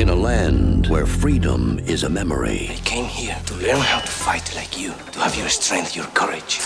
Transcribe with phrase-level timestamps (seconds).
[0.00, 2.70] In a land where freedom is a memory.
[2.70, 6.06] I came here to learn how to fight like you, to have your strength, your
[6.14, 6.60] courage.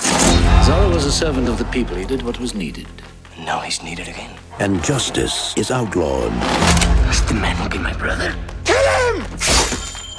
[0.62, 1.96] Zorro was a servant of the people.
[1.96, 2.86] He did what was needed.
[3.34, 4.30] And Now he's needed again.
[4.60, 6.30] And justice is outlawed.
[6.30, 8.36] That's the man who killed my brother.
[8.64, 9.24] Kill him!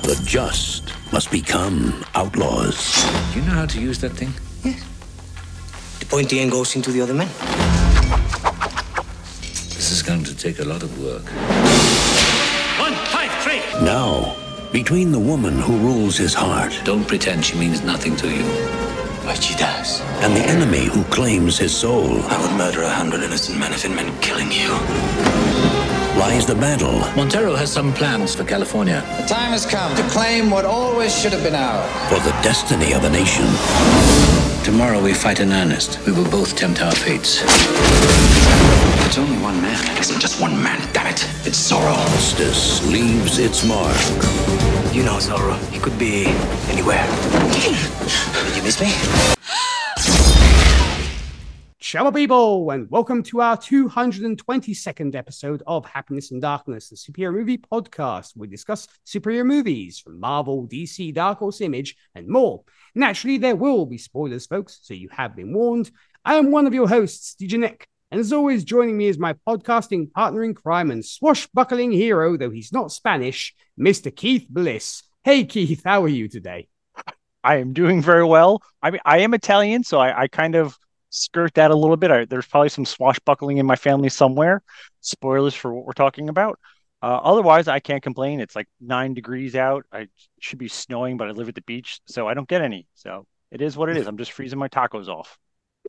[0.04, 3.02] The just must become outlaws.
[3.32, 4.34] Do you know how to use that thing?
[4.62, 4.84] Yes.
[6.00, 7.30] The pointy end goes into the other man.
[9.74, 12.25] This is going to take a lot of work.
[13.80, 13.86] One, five, three.
[13.86, 14.36] Now,
[14.72, 18.44] between the woman who rules his heart Don't pretend she means nothing to you.
[19.24, 20.02] But she does.
[20.22, 23.84] and the enemy who claims his soul I would murder a hundred innocent men if
[23.86, 24.70] it meant killing you.
[26.20, 29.02] lies the battle Montero has some plans for California.
[29.22, 31.90] The time has come to claim what always should have been ours.
[32.10, 33.46] for the destiny of a nation.
[34.64, 36.00] Tomorrow we fight in earnest.
[36.06, 37.42] We will both tempt our fates.
[39.16, 39.96] It's only one man.
[39.96, 41.24] It isn't just one man, damn it.
[41.48, 41.96] It's Zorro.
[42.12, 43.96] Justice leaves its mark.
[44.94, 45.58] You know Zorro.
[45.72, 46.26] He could be
[46.68, 47.08] anywhere.
[47.54, 48.92] Did you miss me?
[51.78, 57.60] Shallow people, and welcome to our 222nd episode of Happiness in Darkness, the superhero movie
[57.60, 58.36] podcast.
[58.36, 62.66] We discuss superhero movies from Marvel, DC, Dark Horse Image, and more.
[62.94, 65.90] Naturally, there will be spoilers, folks, so you have been warned.
[66.26, 69.34] I am one of your hosts, DJ Nik, and as always, joining me is my
[69.48, 74.16] podcasting partner in crime and swashbuckling hero, though he's not Spanish, Mr.
[74.16, 75.04] Keith Bliss.
[75.24, 76.68] Hey, Keith, how are you today?
[77.44, 78.62] I am doing very well.
[78.82, 80.78] I mean, I am Italian, so I, I kind of
[81.10, 82.12] skirt that a little bit.
[82.12, 84.62] I, there's probably some swashbuckling in my family somewhere.
[85.02, 86.60] Spoilers for what we're talking about.
[87.02, 88.40] Uh, otherwise, I can't complain.
[88.40, 89.86] It's like nine degrees out.
[89.92, 90.08] I
[90.40, 92.88] should be snowing, but I live at the beach, so I don't get any.
[92.96, 94.08] So it is what it is.
[94.08, 95.38] I'm just freezing my tacos off.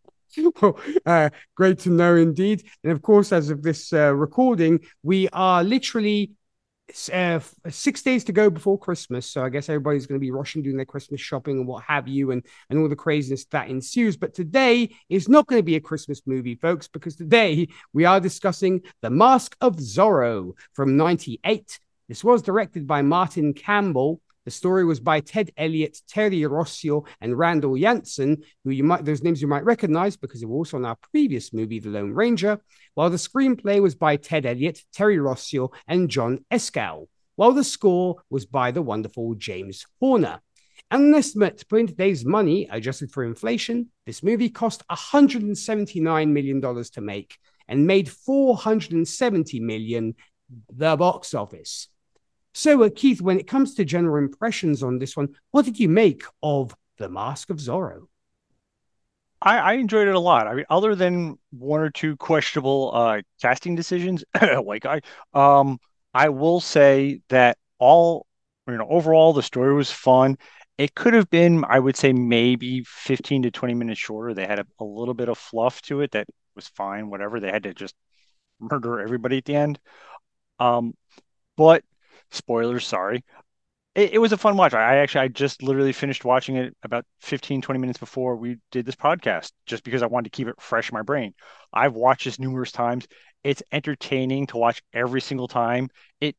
[0.61, 2.63] well, uh, great to know indeed.
[2.83, 6.31] And of course, as of this uh, recording, we are literally
[7.11, 7.39] uh,
[7.69, 9.29] six days to go before Christmas.
[9.29, 12.07] So I guess everybody's going to be rushing doing their Christmas shopping and what have
[12.07, 14.17] you, and and all the craziness that ensues.
[14.17, 18.19] But today is not going to be a Christmas movie, folks, because today we are
[18.19, 21.79] discussing The Mask of Zorro from '98.
[22.09, 24.21] This was directed by Martin Campbell.
[24.45, 29.23] The story was by Ted Elliott, Terry Rossio, and Randall Jahnson, who you might those
[29.23, 32.59] names you might recognize because they were also in our previous movie, The Lone Ranger.
[32.93, 37.07] While the screenplay was by Ted Elliott, Terry Rossio, and John Eskow.
[37.35, 40.41] While the score was by the wonderful James Horner.
[40.91, 46.27] And an estimate to put in today's money, adjusted for inflation, this movie cost $179
[46.27, 47.37] million to make
[47.67, 50.15] and made $470 million
[50.71, 51.87] the box office.
[52.53, 55.89] So, uh, Keith, when it comes to general impressions on this one, what did you
[55.89, 58.07] make of The Mask of Zorro?
[59.41, 60.47] I, I enjoyed it a lot.
[60.47, 64.23] I mean, other than one or two questionable uh, casting decisions,
[64.65, 65.01] like I,
[65.33, 65.79] um,
[66.13, 68.25] I will say that all,
[68.67, 70.37] you know, overall the story was fun.
[70.77, 74.33] It could have been, I would say, maybe 15 to 20 minutes shorter.
[74.33, 77.39] They had a, a little bit of fluff to it that was fine, whatever.
[77.39, 77.95] They had to just
[78.59, 79.79] murder everybody at the end.
[80.59, 80.93] Um,
[81.57, 81.83] but
[82.33, 83.23] spoilers, sorry.
[83.95, 84.73] It, it was a fun watch.
[84.73, 88.85] I actually, I just literally finished watching it about 15, 20 minutes before we did
[88.85, 91.33] this podcast, just because I wanted to keep it fresh in my brain.
[91.73, 93.07] I've watched this numerous times.
[93.43, 95.89] It's entertaining to watch every single time.
[96.21, 96.35] It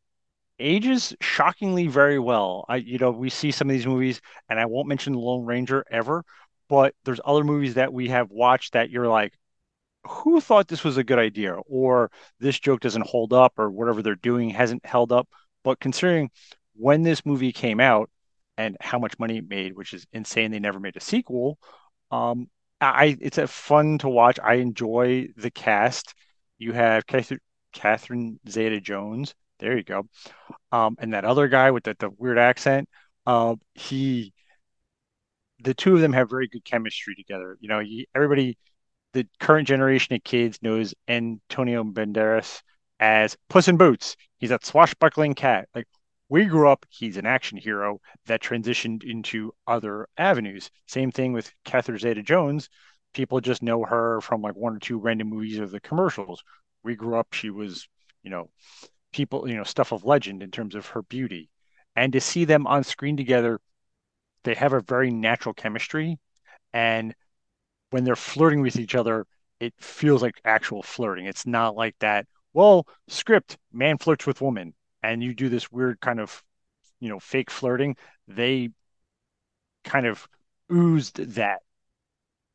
[0.58, 2.64] ages shockingly very well.
[2.68, 5.44] I, you know, we see some of these movies, and I won't mention The Lone
[5.44, 6.24] Ranger ever,
[6.68, 9.34] but there's other movies that we have watched that you're like,
[10.06, 14.02] who thought this was a good idea, or this joke doesn't hold up, or whatever
[14.02, 15.28] they're doing hasn't held up.
[15.64, 16.30] But considering
[16.74, 18.10] when this movie came out
[18.56, 21.58] and how much money it made, which is insane, they never made a sequel.
[22.10, 22.48] Um,
[22.80, 24.38] I it's a fun to watch.
[24.42, 26.14] I enjoy the cast.
[26.58, 27.40] You have Catherine,
[27.72, 29.34] Catherine Zeta-Jones.
[29.58, 30.08] There you go.
[30.72, 32.88] Um, and that other guy with the, the weird accent.
[33.26, 34.32] Uh, he,
[35.60, 37.56] the two of them have very good chemistry together.
[37.60, 38.58] You know, he, everybody,
[39.14, 42.62] the current generation of kids knows Antonio Banderas
[43.00, 44.16] as Puss in Boots.
[44.38, 45.68] He's that swashbuckling cat.
[45.74, 45.86] Like
[46.28, 50.70] we grew up, he's an action hero that transitioned into other avenues.
[50.86, 52.68] Same thing with Catherine Zeta Jones.
[53.12, 56.42] People just know her from like one or two random movies or the commercials.
[56.82, 57.88] We grew up, she was,
[58.22, 58.50] you know,
[59.12, 61.50] people, you know, stuff of legend in terms of her beauty.
[61.96, 63.60] And to see them on screen together,
[64.42, 66.18] they have a very natural chemistry.
[66.72, 67.14] And
[67.90, 69.26] when they're flirting with each other,
[69.60, 71.26] it feels like actual flirting.
[71.26, 76.00] It's not like that, well, script, man flirts with woman, and you do this weird
[76.00, 76.42] kind of,
[77.00, 77.96] you know, fake flirting.
[78.28, 78.70] They
[79.84, 80.26] kind of
[80.72, 81.58] oozed that,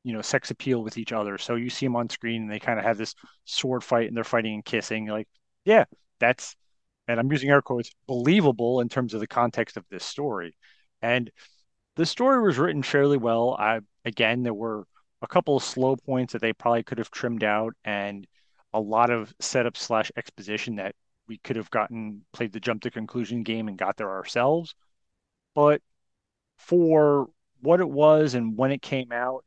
[0.04, 1.38] you know, sex appeal with each other.
[1.38, 3.13] So you see them on screen and they kind of have this
[3.46, 5.06] sword fight and they're fighting and kissing.
[5.06, 5.28] You're like,
[5.66, 5.86] yeah,
[6.19, 6.56] that's
[7.07, 10.56] and I'm using air quotes, believable in terms of the context of this story.
[11.01, 11.31] And
[11.96, 13.56] the story was written fairly well.
[13.60, 14.86] I again, there were
[15.22, 18.25] a couple of slow points that they probably could have trimmed out, and
[18.74, 20.95] a lot of setup slash exposition that
[21.27, 24.75] we could have gotten played the jump to conclusion game and got there ourselves.
[25.56, 25.81] But
[26.57, 27.30] for
[27.62, 29.44] what it was and when it came out,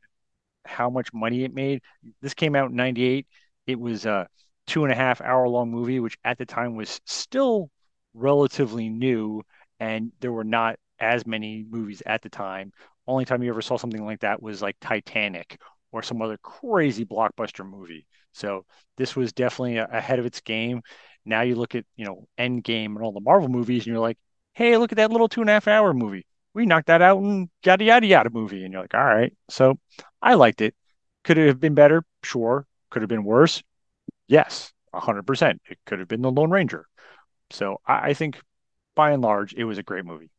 [0.65, 1.81] how much money it made,
[2.21, 3.27] this came out in 98.
[3.67, 4.27] It was a
[4.65, 7.69] two and a half hour long movie, which at the time was still
[8.13, 9.43] relatively new.
[9.79, 12.71] And there were not as many movies at the time.
[13.07, 15.59] Only time you ever saw something like that was like Titanic
[15.91, 18.07] or some other crazy blockbuster movie.
[18.33, 18.65] So
[18.97, 20.81] this was definitely ahead of its game.
[21.25, 24.17] Now you look at, you know, Endgame and all the Marvel movies and you're like,
[24.53, 26.25] hey, look at that little two and a half hour movie.
[26.53, 28.63] We knocked that out in yada yada yada movie.
[28.63, 29.33] And you're like, all right.
[29.49, 29.79] So
[30.21, 30.75] I liked it.
[31.23, 32.03] Could it have been better?
[32.23, 32.67] Sure.
[32.89, 33.63] Could have been worse?
[34.27, 35.61] Yes, 100%.
[35.69, 36.85] It could have been The Lone Ranger.
[37.49, 38.39] So I, I think
[38.95, 40.29] by and large, it was a great movie.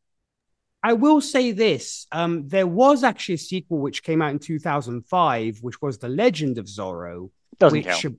[0.83, 5.59] I will say this: um, there was actually a sequel which came out in 2005,
[5.63, 7.31] which was The Legend of Zorro.
[7.59, 8.19] Doesn't which, count.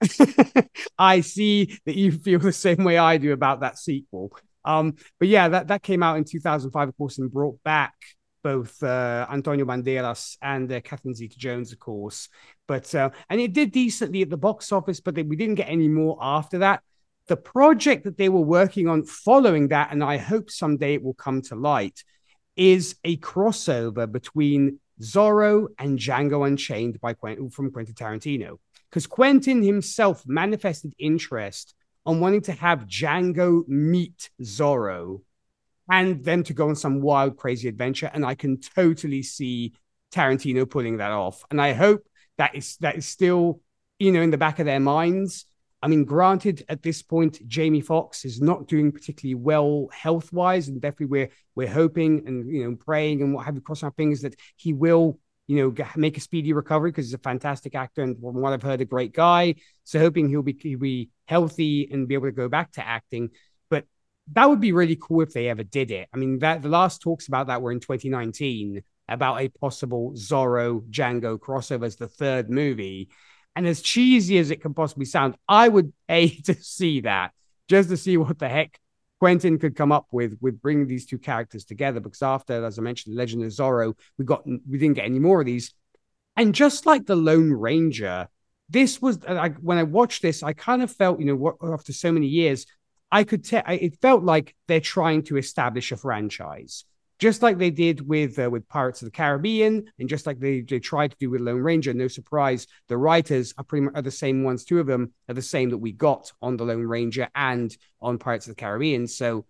[0.98, 4.32] I see that you feel the same way I do about that sequel.
[4.64, 7.94] Um, but yeah, that, that came out in 2005, of course, and brought back
[8.42, 12.28] both uh, Antonio Banderas and uh, Catherine Zeta-Jones, of course.
[12.66, 15.68] But uh, and it did decently at the box office, but they, we didn't get
[15.68, 16.82] any more after that.
[17.26, 21.14] The project that they were working on following that, and I hope someday it will
[21.14, 22.02] come to light,
[22.56, 28.58] is a crossover between Zorro and Django Unchained by Quentin, from Quentin Tarantino
[28.90, 31.74] because Quentin himself manifested interest
[32.06, 35.20] on wanting to have Django meet Zorro
[35.90, 38.10] and them to go on some wild, crazy adventure.
[38.12, 39.74] And I can totally see
[40.12, 41.44] Tarantino pulling that off.
[41.50, 42.06] And I hope
[42.38, 43.60] that is that is still,
[43.98, 45.44] you know, in the back of their minds.
[45.80, 50.68] I mean, granted, at this point, Jamie Foxx is not doing particularly well health wise,
[50.68, 53.92] and definitely we're we're hoping and you know praying and what have you, crossing our
[53.92, 55.18] fingers that he will
[55.48, 58.62] you know, make a speedy recovery because he's a fantastic actor and from what I've
[58.62, 59.54] heard, a great guy.
[59.82, 63.30] So hoping he'll be he'll be healthy and be able to go back to acting.
[63.70, 63.86] But
[64.32, 66.08] that would be really cool if they ever did it.
[66.12, 70.82] I mean, that the last talks about that were in 2019 about a possible Zorro
[70.90, 73.08] Django crossover as the third movie.
[73.56, 77.32] And as cheesy as it can possibly sound, I would pay to see that
[77.68, 78.78] just to see what the heck
[79.18, 82.00] Quentin could come up with with bringing these two characters together.
[82.00, 85.40] Because after, as I mentioned, Legend of Zorro, we got we didn't get any more
[85.40, 85.74] of these.
[86.36, 88.28] And just like the Lone Ranger,
[88.68, 91.92] this was uh, like when I watched this, I kind of felt, you know, after
[91.92, 92.66] so many years,
[93.10, 96.84] I could tell it felt like they're trying to establish a franchise
[97.18, 100.60] just like they did with uh, with Pirates of the Caribbean, and just like they,
[100.60, 101.92] they tried to do with Lone Ranger.
[101.92, 104.64] No surprise, the writers are pretty much are the same ones.
[104.64, 108.18] Two of them are the same that we got on the Lone Ranger and on
[108.18, 109.06] Pirates of the Caribbean.
[109.06, 109.46] So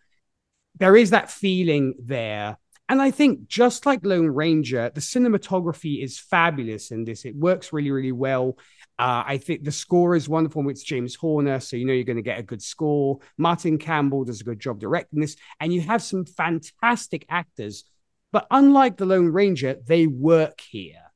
[0.78, 2.56] there is that feeling there.
[2.90, 7.26] And I think just like Lone Ranger, the cinematography is fabulous in this.
[7.26, 8.56] It works really, really well.
[8.98, 10.68] Uh, I think the score is wonderful.
[10.68, 13.20] It's James Horner, so you know you're going to get a good score.
[13.36, 17.84] Martin Campbell does a good job directing this, and you have some fantastic actors.
[18.32, 21.12] But unlike the Lone Ranger, they work here,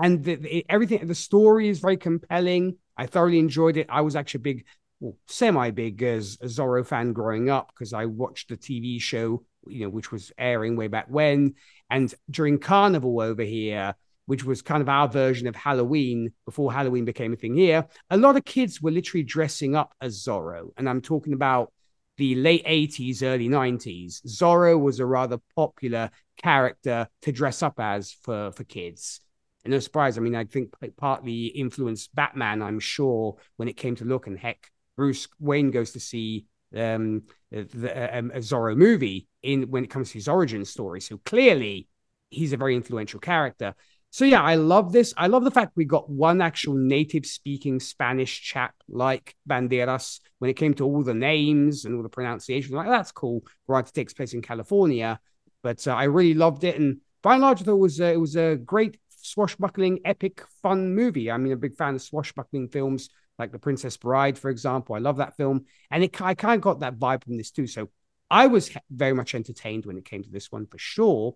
[0.00, 1.06] and the, the, everything.
[1.06, 2.76] The story is very compelling.
[2.96, 3.88] I thoroughly enjoyed it.
[3.90, 4.64] I was actually big,
[5.00, 9.80] well, semi-big as a Zorro fan growing up because I watched the TV show, you
[9.80, 11.54] know, which was airing way back when.
[11.90, 17.04] And during Carnival over here, which was kind of our version of Halloween before Halloween
[17.04, 20.68] became a thing here, a lot of kids were literally dressing up as Zorro.
[20.76, 21.72] And I'm talking about
[22.16, 24.24] the late 80s, early 90s.
[24.26, 29.20] Zorro was a rather popular character to dress up as for, for kids.
[29.64, 33.96] And no surprise, I mean, I think partly influenced Batman, I'm sure, when it came
[33.96, 34.26] to look.
[34.26, 39.84] And heck, Bruce Wayne goes to see um, the, um, a Zorro movie in when
[39.84, 41.00] it comes to his origin story.
[41.00, 41.88] So clearly,
[42.30, 43.74] he's a very influential character.
[44.14, 45.12] So yeah, I love this.
[45.16, 50.48] I love the fact we got one actual native speaking Spanish chap like Banderas when
[50.48, 52.72] it came to all the names and all the pronunciations.
[52.72, 53.42] Like that's cool.
[53.66, 55.18] Right, it takes place in California,
[55.64, 56.78] but uh, I really loved it.
[56.78, 60.44] And by and large, I thought it was uh, it was a great swashbuckling, epic,
[60.62, 61.28] fun movie.
[61.28, 63.08] I mean, a big fan of swashbuckling films
[63.40, 64.94] like The Princess Bride, for example.
[64.94, 67.66] I love that film, and it I kind of got that vibe from this too.
[67.66, 67.90] So
[68.30, 71.34] I was very much entertained when it came to this one for sure.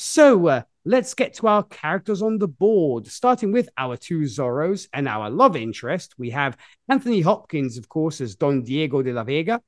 [0.00, 4.86] So uh, let's get to our characters on the board, starting with our two Zorros
[4.92, 6.14] and our love interest.
[6.16, 6.56] We have
[6.88, 9.60] Anthony Hopkins, of course, as Don Diego de la Vega,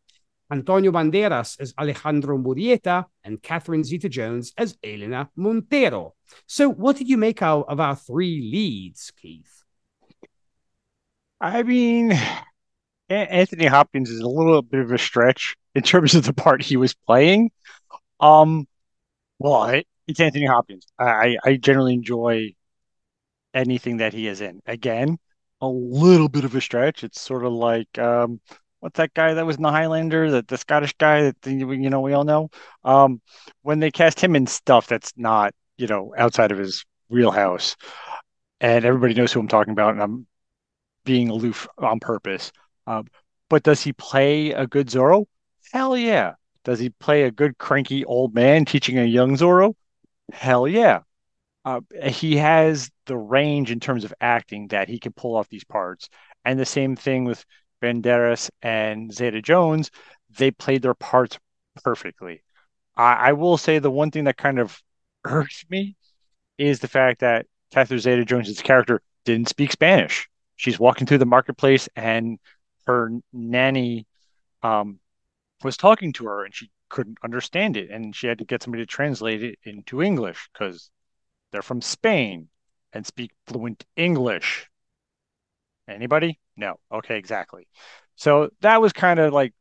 [0.49, 6.15] Antonio Banderas as Alejandro Murrieta, and Catherine Zeta Jones as Elena Montero.
[6.47, 9.65] So, what did you make out of our three leads, Keith?
[11.41, 12.17] I mean,
[13.09, 16.77] Anthony Hopkins is a little bit of a stretch in terms of the part he
[16.77, 17.51] was playing.
[18.21, 18.69] Um,
[19.41, 20.87] well, it's Anthony Hopkins.
[20.99, 22.55] I I generally enjoy
[23.55, 24.61] anything that he is in.
[24.67, 25.19] Again,
[25.61, 27.05] a little bit of a stretch.
[27.05, 28.41] It's sort of like um,
[28.81, 32.01] what's that guy that was in the Highlander, that the Scottish guy that you know
[32.01, 32.51] we all know.
[32.85, 33.21] Um,
[33.63, 37.77] when they cast him in stuff that's not you know outside of his wheelhouse,
[38.61, 40.27] and everybody knows who I'm talking about, and I'm
[41.05, 42.53] being aloof on purpose.
[42.87, 43.07] Um,
[43.49, 45.27] but does he play a good Zorro?
[45.73, 46.35] Hell yeah.
[46.65, 49.75] Does he play a good cranky old man teaching a young Zorro?
[50.33, 51.01] Hell yeah.
[51.65, 55.65] Uh, he has the range in terms of acting that he can pull off these
[55.65, 56.09] parts.
[56.45, 57.45] And the same thing with
[57.83, 59.91] Banderas and Zeta Jones.
[60.39, 61.39] They played their parts
[61.83, 62.43] perfectly.
[62.97, 64.81] I, I will say the one thing that kind of
[65.25, 65.97] irks me
[66.59, 70.29] is the fact that Catherine Zeta Jones's character didn't speak Spanish.
[70.57, 72.39] She's walking through the marketplace and
[72.87, 74.07] her nanny
[74.63, 75.00] um,
[75.63, 77.91] was talking to her and she couldn't understand it.
[77.91, 80.91] And she had to get somebody to translate it into English because
[81.53, 82.49] they're from Spain
[82.93, 84.69] and speak fluent English.
[85.89, 86.39] Anybody?
[86.57, 86.79] No.
[86.93, 87.67] Okay, exactly.
[88.17, 89.55] So that was kind of like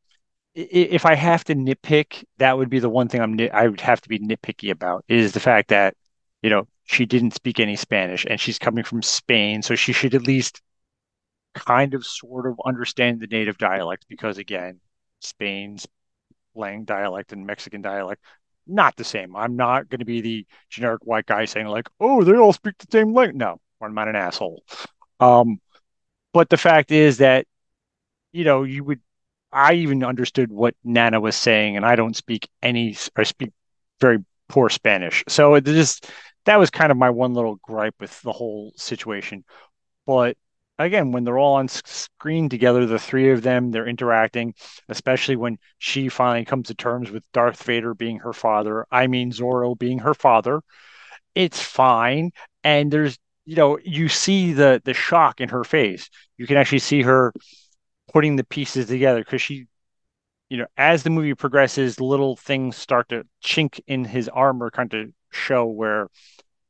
[0.56, 4.01] if I have to nitpick, that would be the one thing I'm I would have
[4.01, 5.96] to be nitpicky about is the fact that
[6.41, 10.15] you know she didn't speak any Spanish and she's coming from Spain, so she should
[10.15, 10.62] at least
[11.56, 14.79] kind of sort of understand the native dialect because again,
[15.19, 15.88] Spain's
[16.55, 18.21] lang dialect and Mexican dialect
[18.69, 19.35] not the same.
[19.35, 22.77] I'm not going to be the generic white guy saying like, "Oh, they all speak
[22.77, 24.63] the same language." No, I'm not an asshole.
[25.19, 25.59] Um,
[26.33, 27.47] but the fact is that
[28.31, 29.01] you know you would.
[29.51, 32.95] I even understood what Nana was saying, and I don't speak any.
[33.15, 33.51] I speak
[33.99, 36.09] very poor Spanish, so it just
[36.45, 39.43] that was kind of my one little gripe with the whole situation.
[40.05, 40.38] But
[40.79, 44.53] again, when they're all on screen together, the three of them, they're interacting,
[44.88, 48.86] especially when she finally comes to terms with Darth Vader being her father.
[48.89, 50.62] I mean, Zorro being her father.
[51.36, 52.31] It's fine.
[52.63, 56.09] And there's, you know, you see the the shock in her face.
[56.38, 57.33] You can actually see her
[58.13, 59.67] putting the pieces together because she,
[60.50, 64.93] you know, as the movie progresses, little things start to chink in his armor, kind
[64.93, 66.07] of show where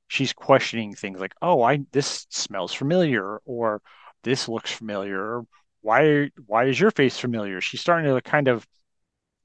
[0.10, 3.82] she's questioning things like, "Oh, I this smells familiar," or
[4.24, 5.44] "This looks familiar."
[5.82, 7.62] Why why is your face familiar?
[7.62, 8.68] She's starting to kind of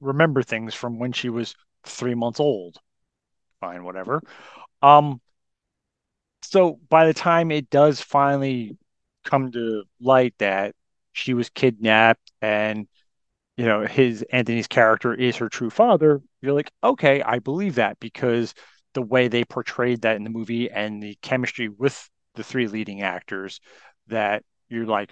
[0.01, 1.55] remember things from when she was
[1.85, 2.77] three months old.
[3.61, 4.21] Fine, whatever.
[4.81, 5.21] Um,
[6.41, 8.77] so by the time it does finally
[9.23, 10.75] come to light that
[11.13, 12.87] she was kidnapped and
[13.57, 17.99] you know his Anthony's character is her true father, you're like, okay, I believe that
[17.99, 18.53] because
[18.95, 23.01] the way they portrayed that in the movie and the chemistry with the three leading
[23.01, 23.59] actors
[24.07, 25.11] that you're like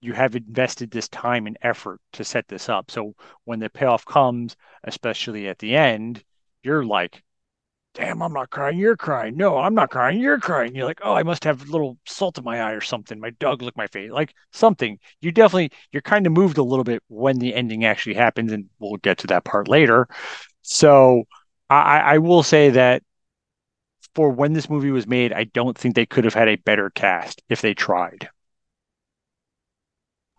[0.00, 2.90] you have invested this time and effort to set this up.
[2.90, 6.24] So when the payoff comes especially at the end
[6.62, 7.22] you're like
[7.94, 9.36] damn i'm not crying you're crying.
[9.36, 10.74] No i'm not crying you're crying.
[10.74, 13.20] You're like oh i must have a little salt in my eye or something.
[13.20, 14.10] My dog licked my face.
[14.10, 14.98] Like something.
[15.20, 18.70] You definitely you're kind of moved a little bit when the ending actually happens and
[18.78, 20.08] we'll get to that part later.
[20.62, 21.24] So
[21.68, 23.02] I, I will say that
[24.14, 26.90] for when this movie was made, I don't think they could have had a better
[26.90, 28.28] cast if they tried.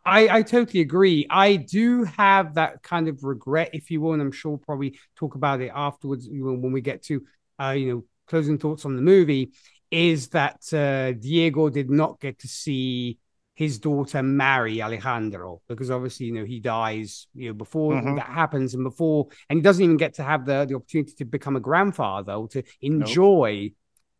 [0.06, 1.28] I, I totally agree.
[1.30, 4.98] I do have that kind of regret, if you will, and I'm sure we'll probably
[5.18, 7.24] talk about it afterwards when we get to,
[7.62, 9.52] uh, you know, closing thoughts on the movie.
[9.92, 13.20] Is that uh, Diego did not get to see
[13.58, 18.16] his daughter marry Alejandro because obviously you know he dies you know before mm-hmm.
[18.16, 21.26] that happens and before and he doesn't even get to have the the opportunity to
[21.26, 23.72] become a grandfather or to enjoy nope.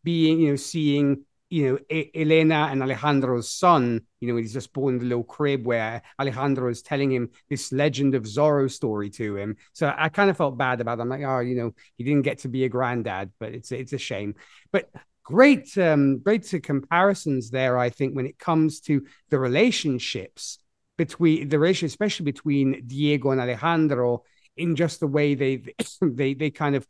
[0.02, 4.72] being you know seeing you know e- Elena and Alejandro's son you know he's just
[4.72, 9.08] born in the little crib where Alejandro is telling him this legend of Zorro story
[9.10, 11.02] to him so I kind of felt bad about it.
[11.02, 13.92] I'm like oh you know he didn't get to be a granddad but it's it's
[13.92, 14.34] a shame
[14.72, 14.90] but
[15.28, 20.58] great um, great comparisons there i think when it comes to the relationships
[20.96, 24.22] between the relationship especially between diego and alejandro
[24.56, 25.62] in just the way they
[26.00, 26.86] they they kind of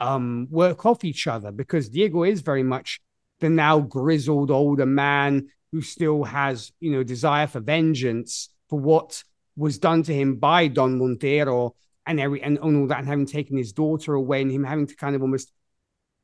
[0.00, 3.00] um, work off each other because diego is very much
[3.38, 9.22] the now grizzled older man who still has you know desire for vengeance for what
[9.56, 13.56] was done to him by don montero and every and all that and having taken
[13.56, 15.52] his daughter away and him having to kind of almost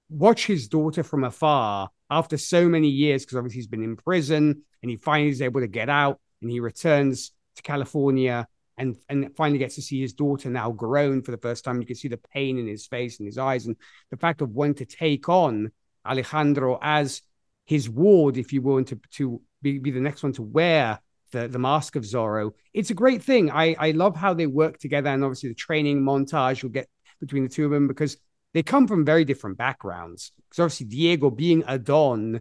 [0.09, 4.63] watch his daughter from afar after so many years, because obviously he's been in prison
[4.83, 8.47] and he finally is able to get out and he returns to California
[8.79, 11.81] and, and finally gets to see his daughter now grown for the first time.
[11.81, 13.77] You can see the pain in his face and his eyes, and
[14.11, 15.73] the fact of wanting to take on
[16.07, 17.23] Alejandro as
[17.65, 21.01] his ward, if you will, to, to be, be the next one to wear
[21.33, 22.53] the, the Mask of Zorro.
[22.73, 23.51] It's a great thing.
[23.51, 25.09] I, I love how they work together.
[25.09, 28.19] And obviously, the training montage you'll get between the two of them because
[28.57, 30.33] they come from very different backgrounds.
[30.49, 32.41] Because obviously, Diego, being a Don,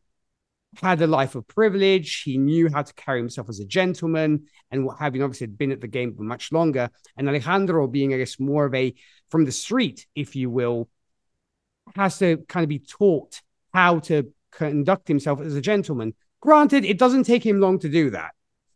[0.82, 2.22] had a life of privilege.
[2.22, 5.82] He knew how to carry himself as a gentleman and what having obviously been at
[5.82, 6.90] the game for much longer.
[7.18, 8.94] And Alejandro, being, I guess, more of a
[9.30, 10.88] from the street, if you will,
[11.98, 13.42] has to kind of be taught
[13.74, 16.14] how to conduct himself as a gentleman.
[16.40, 18.32] Granted, it doesn't take him long to do that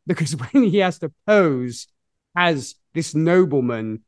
[0.05, 1.87] because when he has to pose
[2.35, 4.03] as this nobleman,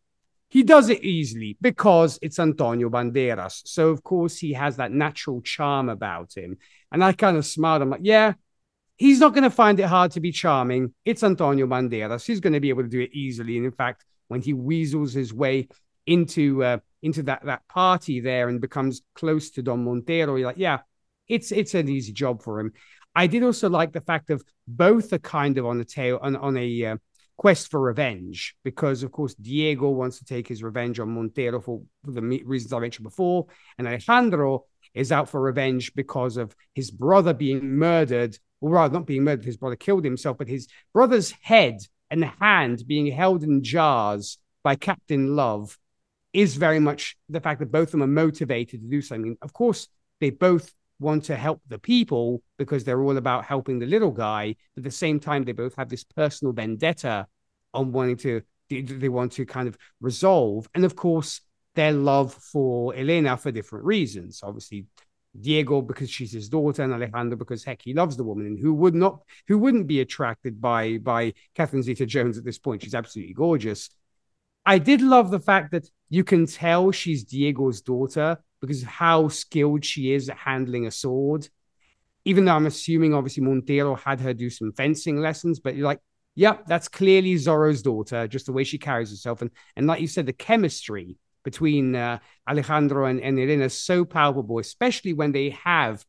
[0.52, 3.62] he does it easily because it's Antonio Banderas.
[3.66, 6.58] So, of course, he has that natural charm about him.
[6.92, 7.82] And I kind of smiled.
[7.82, 8.34] I'm like, yeah,
[8.98, 10.94] he's not going to find it hard to be charming.
[11.06, 12.26] It's Antonio Banderas.
[12.26, 13.56] He's going to be able to do it easily.
[13.56, 15.70] And in fact, when he weasels his way
[16.06, 20.58] into uh, into that that party there and becomes close to Don Montero, you're like,
[20.58, 20.80] yeah,
[21.30, 22.74] it's it's an easy job for him.
[23.16, 26.36] I did also like the fact of both are kind of on the tail on
[26.36, 26.98] on a uh,
[27.42, 31.82] quest for revenge because of course Diego wants to take his revenge on Montero for,
[32.06, 33.48] for the reasons I mentioned before,
[33.80, 39.08] and Alejandro is out for revenge because of his brother being murdered, or rather not
[39.08, 41.80] being murdered, his brother killed himself, but his brother's head
[42.12, 45.80] and hand being held in jars by Captain Love
[46.34, 49.36] is very much the fact that both of them are motivated to do something.
[49.42, 49.88] Of course,
[50.20, 50.72] they both
[51.02, 54.56] want to help the people because they're all about helping the little guy.
[54.76, 57.28] But at the same time, they both have this personal vendetta
[57.74, 60.70] on wanting to, they, want to kind of resolve.
[60.76, 61.42] And of course,
[61.76, 64.42] their love for Elena for different reasons.
[64.44, 64.86] Obviously,
[65.40, 68.74] Diego because she's his daughter, and Alejandro because heck, he loves the woman, and who
[68.74, 72.84] would not, who wouldn't be attracted by by Catherine Zeta-Jones at this point?
[72.84, 73.90] She's absolutely gorgeous.
[74.66, 79.28] I did love the fact that you can tell she's Diego's daughter because of how
[79.28, 81.48] skilled she is at handling a sword.
[82.24, 86.00] Even though I'm assuming obviously Montero had her do some fencing lessons, but you're like,
[86.36, 89.42] yep, that's clearly Zorro's daughter, just the way she carries herself.
[89.42, 94.06] And and like you said, the chemistry between uh, Alejandro and, and Elena is so
[94.06, 96.06] palpable, especially when they have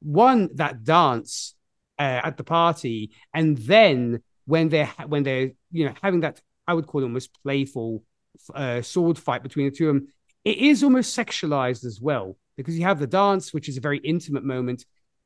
[0.00, 1.54] one that dance
[1.98, 6.74] uh, at the party, and then when they're when they're you know having that I
[6.74, 8.02] would call it almost playful
[8.54, 10.08] uh, sword fight between the two of them.
[10.46, 13.98] It is almost sexualized as well because you have the dance, which is a very
[13.98, 14.84] intimate moment,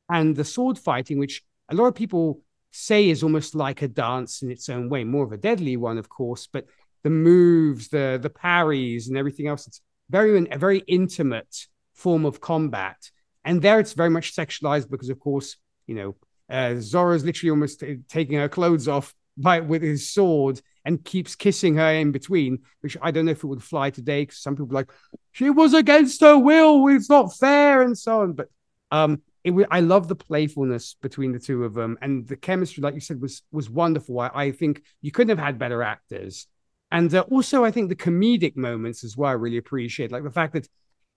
[0.09, 4.41] and the sword fighting, which a lot of people say is almost like a dance
[4.41, 6.65] in its own way, more of a deadly one, of course, but
[7.03, 12.41] the moves, the the parries, and everything else, it's very a very intimate form of
[12.41, 13.11] combat.
[13.45, 16.15] And there, it's very much sexualized because, of course, you know,
[16.49, 21.75] uh, Zorro's literally almost taking her clothes off by with his sword and keeps kissing
[21.75, 24.73] her in between, which I don't know if it would fly today because some people
[24.73, 24.89] like
[25.31, 28.33] she was against her will, it's not fair, and so on.
[28.33, 28.49] But
[28.91, 32.93] um, it I love the playfulness between the two of them, and the chemistry, like
[32.93, 34.19] you said, was was wonderful.
[34.19, 36.47] I, I think you couldn't have had better actors,
[36.91, 39.29] and uh, also I think the comedic moments as well.
[39.29, 40.67] I really appreciate, like the fact that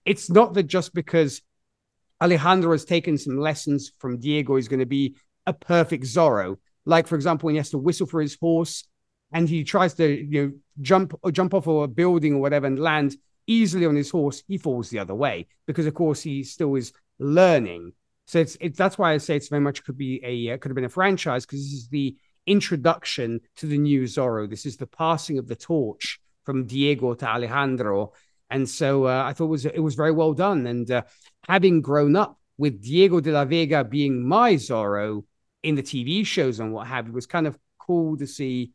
[0.05, 1.41] it's not that just because
[2.21, 6.57] Alejandro has taken some lessons from Diego, he's going to be a perfect Zorro.
[6.85, 8.87] Like for example, when he has to whistle for his horse
[9.35, 12.79] and he tries to you know jump jump off of a building or whatever and
[12.79, 13.15] land
[13.47, 16.93] easily on his horse, he falls the other way because of course he still is
[17.19, 17.91] learning.
[18.25, 20.71] So it's it's that's why I say it's very much could be a uh, could
[20.71, 22.15] have been a franchise because this is the
[22.47, 24.49] introduction to the new Zorro.
[24.49, 28.13] This is the passing of the torch from Diego to Alejandro,
[28.49, 30.65] and so uh, I thought it was it was very well done.
[30.65, 31.03] And uh,
[31.47, 35.25] having grown up with Diego de la Vega being my Zorro
[35.61, 38.71] in the TV shows and what have you, was kind of cool to see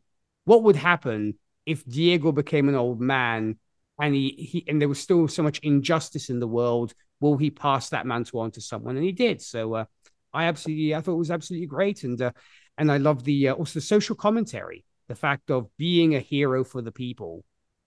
[0.51, 1.35] what would happen
[1.65, 3.57] if Diego became an old man
[4.01, 6.93] and he, he and there was still so much injustice in the world.
[7.21, 8.97] Will he pass that mantle on to someone?
[8.97, 9.41] And he did.
[9.41, 9.85] So uh,
[10.33, 12.31] I absolutely, I thought it was absolutely great, and uh,
[12.77, 16.65] and I love the uh, also the social commentary, the fact of being a hero
[16.65, 17.45] for the people,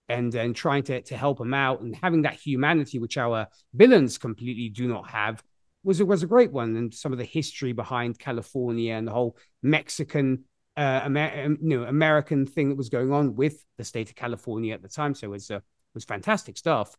[0.09, 4.16] and and trying to to help them out, and having that humanity which our villains
[4.16, 5.42] completely do not have
[5.83, 9.37] was was a great one, and some of the history behind California and the whole
[9.62, 10.44] Mexican
[10.76, 14.16] uh, Amer- um, you know, American thing that was going on with the state of
[14.16, 15.14] California at the time.
[15.14, 15.60] So it was, uh,
[15.94, 16.96] was fantastic stuff.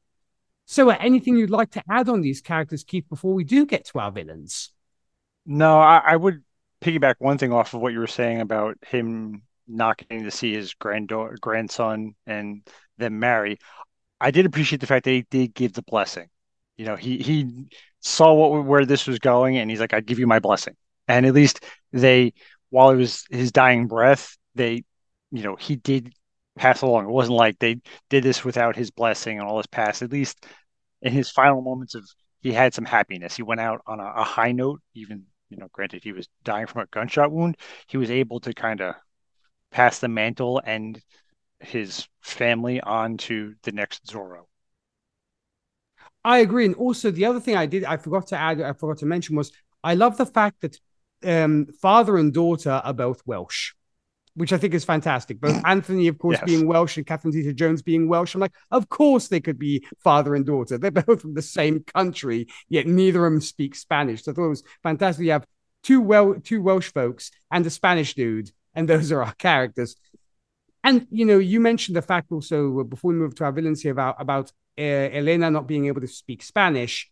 [0.66, 3.86] So, uh, anything you'd like to add on these characters, Keith, before we do get
[3.88, 4.72] to our villains?
[5.46, 6.44] No, I, I would
[6.82, 10.54] piggyback one thing off of what you were saying about him not getting to see
[10.54, 13.58] his granddaughter, grandson, and them marry.
[14.20, 16.28] I did appreciate the fact that he did give the blessing.
[16.78, 17.68] You know, he he
[18.00, 20.76] saw what where this was going, and he's like, "I give you my blessing."
[21.08, 22.34] And at least they
[22.76, 24.84] while it was his dying breath, they,
[25.32, 26.14] you know, he did
[26.58, 27.06] pass along.
[27.06, 30.02] It wasn't like they did this without his blessing and all his past.
[30.02, 30.46] At least
[31.02, 32.04] in his final moments of,
[32.42, 33.38] he had some happiness.
[33.38, 36.68] He went out on a, a high note, even, you know, granted he was dying
[36.68, 37.56] from a gunshot wound.
[37.88, 38.96] He was able to kind of
[39.72, 41.02] pass the mantle and
[41.62, 44.48] his family on to the next Zorro.
[46.26, 46.66] I agree.
[46.66, 49.38] And also, the other thing I did, I forgot to add, I forgot to mention
[49.38, 50.78] was I love the fact that
[51.24, 53.74] um, father and daughter are both Welsh,
[54.36, 55.40] which I think is fantastic.
[55.40, 56.46] Both Anthony, of course, yes.
[56.46, 58.36] being Welsh and Catherine Zeta Jones being Welsh.
[58.36, 60.78] I'm like, of course they could be father and daughter.
[60.78, 64.24] They're both from the same country, yet neither of them speak Spanish.
[64.24, 65.26] So I thought it was fantastic.
[65.26, 65.46] You have
[65.84, 69.96] two well two Welsh folks and a Spanish dude, and those are our characters.
[70.84, 73.92] And you know, you mentioned the fact also before we move to our villains here
[73.92, 77.10] about about uh, Elena not being able to speak Spanish.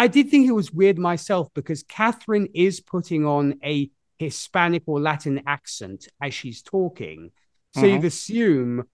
[0.00, 4.98] I did think it was weird myself because Catherine is putting on a Hispanic or
[4.98, 7.32] Latin accent as she's talking.
[7.74, 7.96] So mm-hmm.
[7.96, 8.84] you'd assume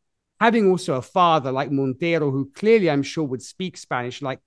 [0.41, 4.41] having also a father like Montero, who clearly I'm sure would speak Spanish, like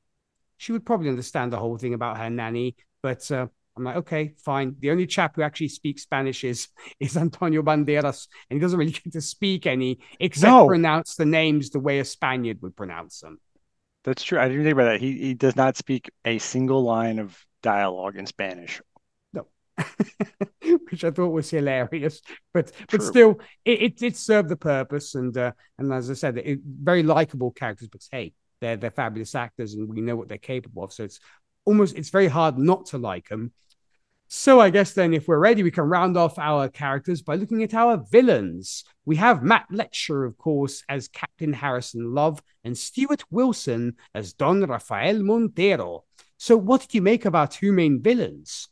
[0.58, 2.76] she would probably understand the whole thing about her nanny.
[3.02, 4.76] But uh, I'm like, okay, fine.
[4.80, 6.67] The only chap who actually speaks Spanish is
[7.00, 10.67] is Antonio Banderas, and he doesn't really get to speak any except no.
[10.67, 13.39] pronounce the names the way a Spaniard would pronounce them.
[14.03, 14.39] That's true.
[14.39, 15.01] I didn't think about that.
[15.01, 18.81] He he does not speak a single line of dialogue in Spanish.
[19.33, 19.47] No,
[20.89, 22.21] which I thought was hilarious.
[22.53, 22.85] But true.
[22.91, 26.59] but still, it, it, it served the purpose, and uh, and as I said, it,
[26.63, 27.89] very likable characters.
[27.89, 30.93] But hey, they're they're fabulous actors, and we know what they're capable of.
[30.93, 31.19] So it's
[31.65, 33.51] almost it's very hard not to like them.
[34.32, 37.63] So I guess then, if we're ready, we can round off our characters by looking
[37.63, 38.84] at our villains.
[39.04, 44.62] We have Matt Letscher, of course, as Captain Harrison Love, and Stuart Wilson as Don
[44.62, 46.04] Rafael Montero.
[46.38, 48.68] So, what did you make of our two main villains?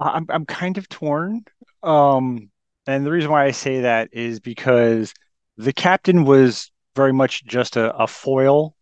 [0.00, 1.44] I'm I'm kind of torn,
[1.84, 2.50] um,
[2.88, 5.14] and the reason why I say that is because
[5.56, 8.74] the captain was very much just a, a foil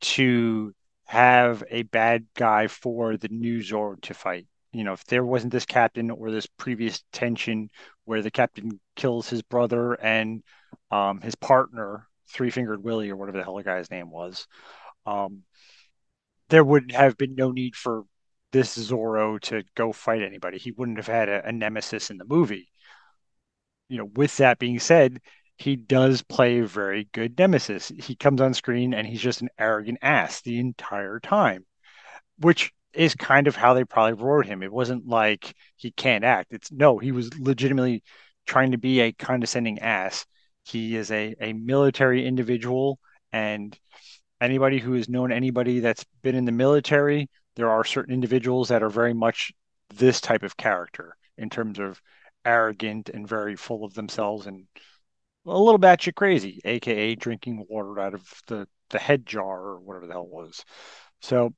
[0.00, 0.74] to
[1.08, 4.46] have a bad guy for the new Zorro to fight.
[4.72, 7.70] You know, if there wasn't this captain or this previous tension
[8.04, 10.42] where the captain kills his brother and
[10.90, 14.46] um, his partner, Three Fingered Willie or whatever the hell the guy's name was,
[15.06, 15.44] um,
[16.50, 18.04] there would have been no need for
[18.52, 20.58] this Zorro to go fight anybody.
[20.58, 22.68] He wouldn't have had a, a nemesis in the movie.
[23.88, 25.20] You know, with that being said,
[25.58, 27.88] he does play very good nemesis.
[27.88, 31.66] He comes on screen and he's just an arrogant ass the entire time,
[32.38, 34.62] which is kind of how they probably wrote him.
[34.62, 36.52] It wasn't like he can't act.
[36.52, 38.04] It's no, he was legitimately
[38.46, 40.24] trying to be a condescending ass.
[40.64, 43.00] He is a, a military individual,
[43.32, 43.76] and
[44.40, 48.82] anybody who has known anybody that's been in the military, there are certain individuals that
[48.82, 49.52] are very much
[49.92, 52.00] this type of character in terms of
[52.44, 54.66] arrogant and very full of themselves and
[55.46, 60.06] a little batshit crazy, aka drinking water out of the the head jar or whatever
[60.06, 60.64] the hell it was.
[61.20, 61.54] So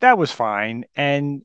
[0.00, 1.42] that was fine, and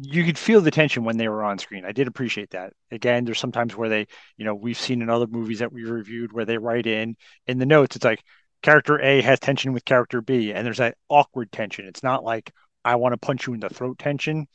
[0.00, 1.84] you could feel the tension when they were on screen.
[1.84, 2.72] I did appreciate that.
[2.92, 6.32] Again, there's sometimes where they, you know, we've seen in other movies that we reviewed
[6.32, 7.96] where they write in in the notes.
[7.96, 8.22] It's like
[8.62, 11.86] character A has tension with character B, and there's that awkward tension.
[11.86, 12.52] It's not like
[12.84, 14.46] I want to punch you in the throat tension.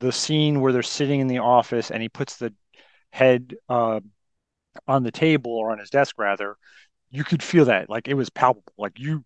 [0.00, 2.54] The scene where they're sitting in the office and he puts the
[3.12, 4.00] head uh,
[4.86, 6.56] on the table or on his desk rather,
[7.10, 8.72] you could feel that like it was palpable.
[8.78, 9.24] Like you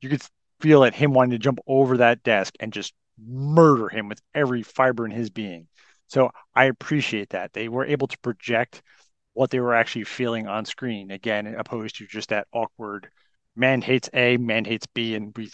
[0.00, 0.22] you could
[0.60, 4.62] feel it him wanting to jump over that desk and just murder him with every
[4.62, 5.68] fiber in his being.
[6.08, 7.52] So I appreciate that.
[7.52, 8.82] They were able to project
[9.34, 13.10] what they were actually feeling on screen again, opposed to just that awkward
[13.54, 15.50] man hates A, man hates B, and we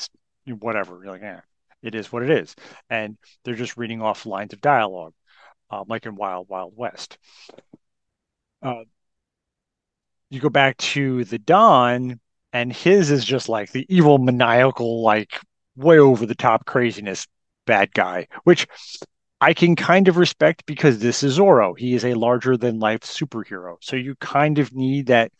[0.54, 1.00] whatever.
[1.02, 1.40] You're like, yeah,
[1.82, 2.54] it is what it is.
[2.90, 5.14] And they're just reading off lines of dialogue,
[5.70, 7.18] um, like in Wild Wild West.
[8.62, 8.84] Uh,
[10.32, 12.18] you go back to the Don,
[12.52, 15.38] and his is just like the evil, maniacal, like
[15.76, 17.26] way over the top craziness
[17.66, 18.66] bad guy, which
[19.42, 21.76] I can kind of respect because this is Zorro.
[21.76, 23.76] He is a larger than life superhero.
[23.82, 25.32] So you kind of need that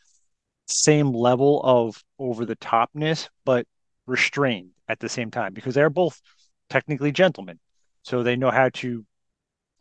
[0.66, 3.66] same level of over the topness, but
[4.06, 6.20] restrained at the same time because they're both
[6.68, 7.58] technically gentlemen.
[8.02, 9.06] So they know how to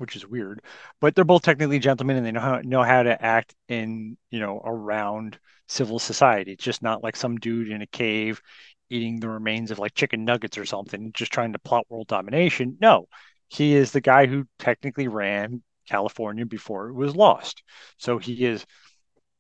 [0.01, 0.61] which is weird.
[0.99, 4.39] But they're both technically gentlemen, and they know how know how to act in you
[4.39, 6.53] know around civil society.
[6.53, 8.41] It's just not like some dude in a cave
[8.89, 12.77] eating the remains of like chicken nuggets or something, just trying to plot world domination.
[12.81, 13.05] No,
[13.47, 17.63] he is the guy who technically ran California before it was lost.
[17.97, 18.65] So he is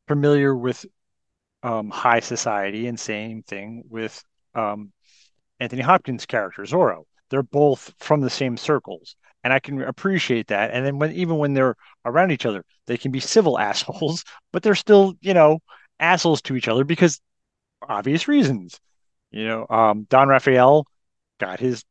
[0.07, 0.85] familiar with
[1.63, 4.23] um, high society, and same thing with
[4.55, 4.91] um,
[5.59, 7.03] Anthony Hopkins' character Zorro.
[7.29, 10.71] They're both from the same circles and I can appreciate that.
[10.71, 11.75] And then when even when they're
[12.05, 15.59] around each other, they can be civil assholes, but they're still you know
[15.99, 17.19] assholes to each other because
[17.81, 18.79] obvious reasons.
[19.31, 20.85] You know, um, Don Rafael
[21.39, 21.83] got his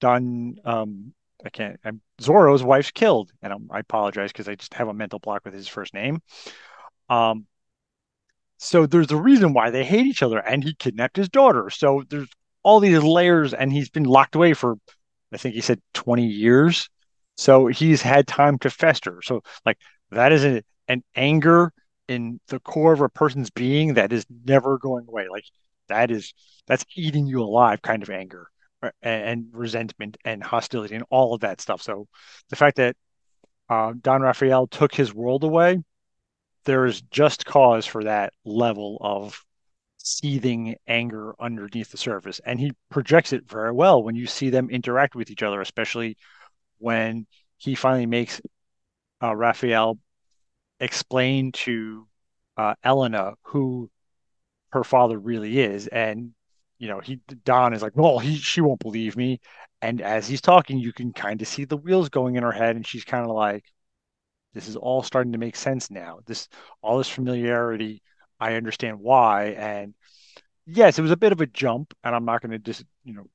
[0.00, 1.78] Don um, I can't.
[1.84, 5.44] I'm, Zorro's wife's killed, and I'm, i apologize because I just have a mental block
[5.44, 6.20] with his first name.
[7.08, 7.46] Um,
[8.58, 11.70] so there's a reason why they hate each other, and he kidnapped his daughter.
[11.70, 12.28] So there's
[12.62, 14.76] all these layers, and he's been locked away for,
[15.34, 16.88] I think he said 20 years.
[17.36, 19.20] So he's had time to fester.
[19.22, 19.78] So like
[20.10, 21.72] that is a, an anger
[22.08, 25.26] in the core of a person's being that is never going away.
[25.30, 25.44] Like
[25.88, 26.32] that is
[26.66, 28.48] that's eating you alive kind of anger
[28.82, 31.82] and, and resentment and hostility and all of that stuff.
[31.82, 32.06] So
[32.50, 32.96] the fact that
[33.68, 35.82] uh, Don Rafael took his world away,
[36.64, 39.42] there is just cause for that level of
[40.04, 42.40] seething anger underneath the surface.
[42.44, 46.16] And he projects it very well when you see them interact with each other, especially
[46.78, 48.40] when he finally makes
[49.22, 49.98] uh, Rafael
[50.80, 52.06] explain to
[52.56, 53.90] uh, Elena who
[54.70, 56.32] her father really is, and
[56.78, 59.40] you know he Don is like, well, he she won't believe me,
[59.82, 62.76] and as he's talking, you can kind of see the wheels going in her head,
[62.76, 63.64] and she's kind of like,
[64.52, 66.20] this is all starting to make sense now.
[66.26, 66.48] This
[66.82, 68.02] all this familiarity,
[68.44, 69.94] I understand why, and
[70.66, 73.14] yes, it was a bit of a jump, and I'm not going to dis you
[73.14, 73.26] know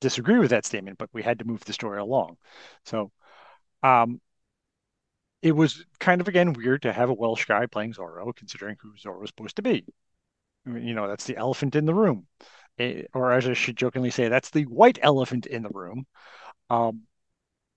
[0.00, 2.38] disagree with that statement, but we had to move the story along.
[2.84, 3.12] So,
[3.82, 4.20] um,
[5.42, 8.92] it was kind of again weird to have a Welsh guy playing Zorro, considering who
[8.94, 9.84] Zorro was supposed to be.
[10.66, 12.26] I mean, you know, that's the elephant in the room,
[12.78, 16.06] it, eh, or as I should jokingly say, that's the white elephant in the room.
[16.70, 17.02] Um,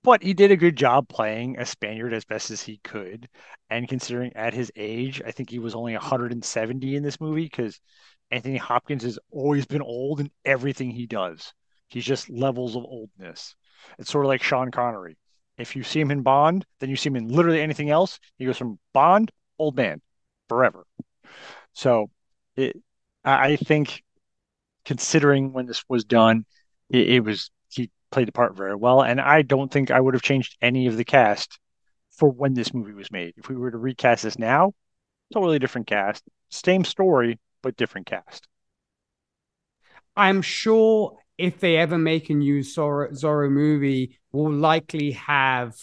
[0.05, 3.27] but he did a good job playing a Spaniard as best as he could.
[3.71, 7.81] And considering at his age, I think he was only 170 in this movie because
[8.29, 11.53] Anthony Hopkins has always been old in everything he does.
[11.87, 13.55] He's just levels of oldness.
[13.97, 15.17] It's sort of like Sean Connery.
[15.57, 18.19] If you see him in Bond, then you see him in literally anything else.
[18.37, 20.01] He goes from Bond, old man,
[20.49, 20.85] forever.
[21.73, 22.11] So
[22.55, 22.77] it,
[23.23, 24.03] I think
[24.83, 26.45] considering when this was done,
[26.91, 27.49] it, it was
[28.11, 29.01] played the part very well.
[29.01, 31.59] And I don't think I would have changed any of the cast
[32.11, 33.33] for when this movie was made.
[33.37, 34.73] If we were to recast this now,
[35.33, 38.47] totally different cast, same story, but different cast.
[40.15, 45.75] I'm sure if they ever make a new Zorro, Zorro movie, will likely have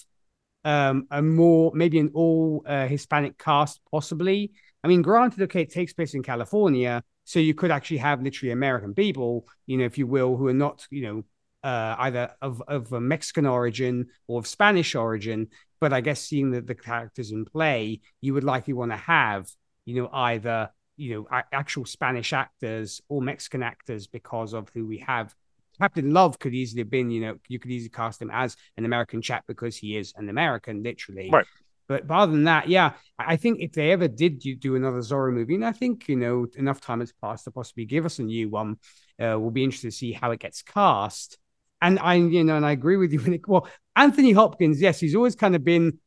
[0.65, 4.53] um, a more maybe an all uh, Hispanic cast, possibly.
[4.85, 8.53] I mean, granted, okay, it takes place in California, so you could actually have literally
[8.53, 11.25] American people, you know, if you will, who are not, you know,
[11.63, 15.49] uh, either of of a Mexican origin or of Spanish origin.
[15.81, 19.49] But I guess seeing the, the characters in play, you would likely want to have,
[19.85, 24.99] you know, either you know actual Spanish actors or Mexican actors because of who we
[24.99, 25.35] have
[25.81, 28.85] Captain Love could easily have been, you know, you could easily cast him as an
[28.85, 31.31] American chap because he is an American, literally.
[31.33, 31.47] Right.
[31.89, 35.33] But, but other than that, yeah, I think if they ever did do another Zorro
[35.33, 38.23] movie, and I think you know enough time has passed to possibly give us a
[38.23, 38.77] new one,
[39.21, 41.39] uh, we'll be interested to see how it gets cast.
[41.83, 43.41] And I, you know, and I agree with you.
[43.47, 45.99] Well, Anthony Hopkins, yes, he's always kind of been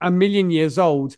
[0.00, 1.16] a million years old,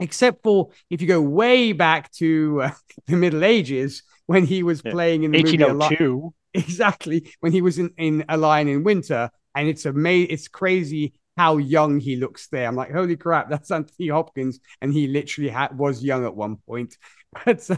[0.00, 2.70] except for if you go way back to uh,
[3.06, 4.90] the Middle Ages when he was yeah.
[4.90, 9.30] playing in the 1802 exactly when he was in, in A Lion in Winter.
[9.54, 12.66] And it's amazing, it's crazy how young he looks there.
[12.66, 14.60] I'm like, holy crap, that's Anthony Hopkins.
[14.80, 16.96] And he literally was young at one point.
[17.44, 17.76] But uh,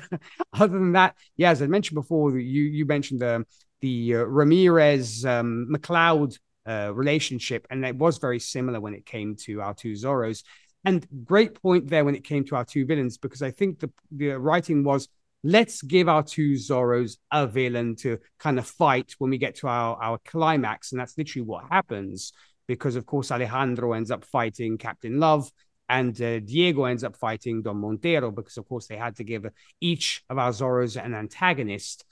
[0.53, 3.45] other than that, yeah, as I mentioned before, you you mentioned the
[3.81, 6.37] the uh, Ramirez um, MacLeod
[6.67, 10.43] uh, relationship, and it was very similar when it came to our two Zorros.
[10.85, 13.91] And great point there when it came to our two villains, because I think the
[14.11, 15.09] the writing was
[15.45, 19.69] let's give our two Zorros a villain to kind of fight when we get to
[19.69, 20.93] our, our climax.
[20.93, 22.33] And that's literally what happens
[22.67, 25.51] because, of course, Alejandro ends up fighting Captain Love
[25.89, 29.47] and uh, Diego ends up fighting Don Montero because, of course, they had to give
[29.81, 32.05] each of our Zorros an antagonist.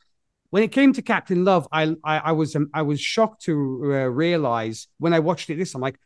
[0.57, 3.53] When it came to Captain Love, I I, I was um, I was shocked to
[3.53, 6.01] uh, realize when I watched it this, I'm like,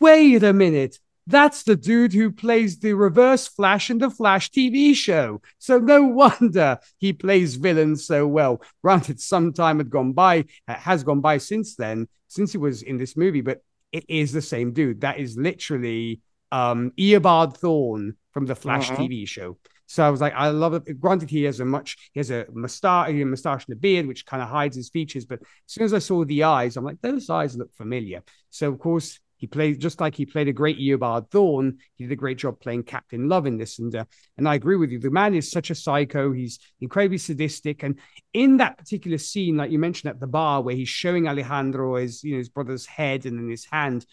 [0.00, 4.94] wait a minute, that's the dude who plays the reverse Flash in the Flash TV
[4.94, 5.42] show.
[5.58, 8.62] So no wonder he plays villains so well.
[8.82, 12.80] Granted, some time had gone by, uh, has gone by since then, since he was
[12.80, 15.02] in this movie, but it is the same dude.
[15.02, 19.02] That is literally um, Eobard Thawne from the Flash uh-huh.
[19.02, 19.58] TV show.
[19.90, 21.00] So I was like, I love it.
[21.00, 24.24] Granted, he has a much, he has a mustache, a mustache and a beard, which
[24.24, 25.24] kind of hides his features.
[25.24, 28.22] But as soon as I saw the eyes, I'm like, those eyes look familiar.
[28.50, 31.78] So of course, he played just like he played a great Eobard Thawne.
[31.96, 34.04] He did a great job playing Captain Love in this, and uh,
[34.38, 35.00] and I agree with you.
[35.00, 36.30] The man is such a psycho.
[36.30, 37.98] He's incredibly sadistic, and
[38.32, 42.22] in that particular scene, like you mentioned at the bar, where he's showing Alejandro his
[42.22, 44.06] you know his brother's head and in his hand.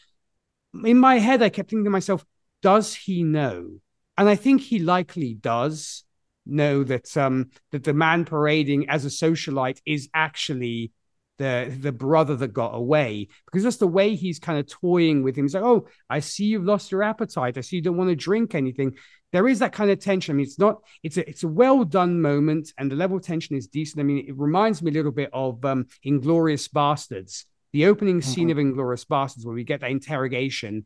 [0.83, 2.25] In my head, I kept thinking to myself,
[2.63, 3.79] does he know?
[4.17, 6.03] And I think he likely does
[6.45, 10.91] know that um that the man parading as a socialite is actually
[11.37, 15.35] the the brother that got away because just the way he's kind of toying with
[15.35, 15.45] him.
[15.45, 17.57] He's like, "Oh, I see you've lost your appetite.
[17.57, 18.95] I see you don't want to drink anything."
[19.33, 20.33] There is that kind of tension.
[20.33, 20.81] I mean, it's not.
[21.03, 23.99] It's a it's a well done moment, and the level of tension is decent.
[23.99, 28.29] I mean, it reminds me a little bit of um, Inglourious Basterds, the opening mm-hmm.
[28.31, 30.85] scene of Inglourious Basterds, where we get that interrogation.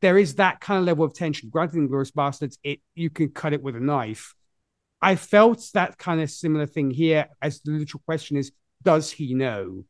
[0.00, 1.48] There is that kind of level of tension.
[1.48, 4.34] Granted, Inglourious Basterds, it you can cut it with a knife.
[5.00, 7.28] I felt that kind of similar thing here.
[7.40, 9.84] As the literal question is, does he know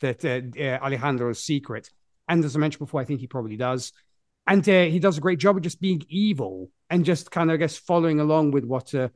[0.00, 1.90] that uh, uh, Alejandro's secret?
[2.28, 3.92] And as I mentioned before, I think he probably does.
[4.46, 7.54] And uh, he does a great job of just being evil and just kind of,
[7.54, 9.08] I guess, following along with what uh,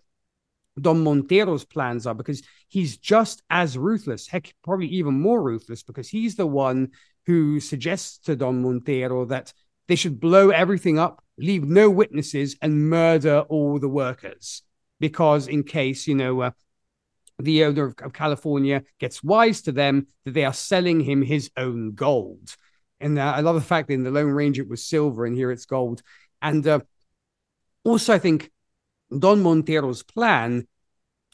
[0.81, 6.09] Don Montero's plans are because he's just as ruthless, heck, probably even more ruthless because
[6.09, 6.91] he's the one
[7.27, 9.53] who suggests to Don Montero that
[9.89, 14.63] they should blow everything up, leave no witnesses, and murder all the workers.
[15.01, 16.51] Because in case, you know, uh,
[17.39, 21.51] the owner of, of California gets wise to them that they are selling him his
[21.57, 22.57] own gold.
[23.01, 25.37] And uh, I love the fact that in the Lone Ranger it was silver and
[25.37, 26.03] here it's gold.
[26.41, 26.81] And uh,
[27.83, 28.51] also, I think
[29.17, 30.67] Don Montero's plan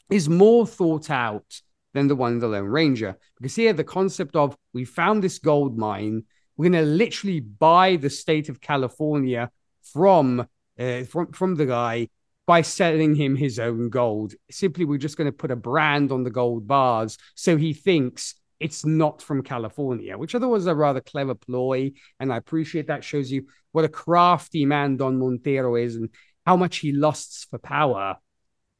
[0.09, 1.61] is more thought out
[1.93, 3.17] than the one in the Lone Ranger.
[3.37, 6.23] Because here, the concept of we found this gold mine,
[6.61, 9.49] we're going to literally buy the state of California
[9.81, 10.45] from,
[10.77, 12.07] uh, from, from the guy
[12.45, 14.35] by selling him his own gold.
[14.51, 18.35] Simply, we're just going to put a brand on the gold bars so he thinks
[18.59, 21.93] it's not from California, which I thought was a rather clever ploy.
[22.19, 26.09] And I appreciate that shows you what a crafty man Don Montero is and
[26.45, 28.17] how much he lusts for power.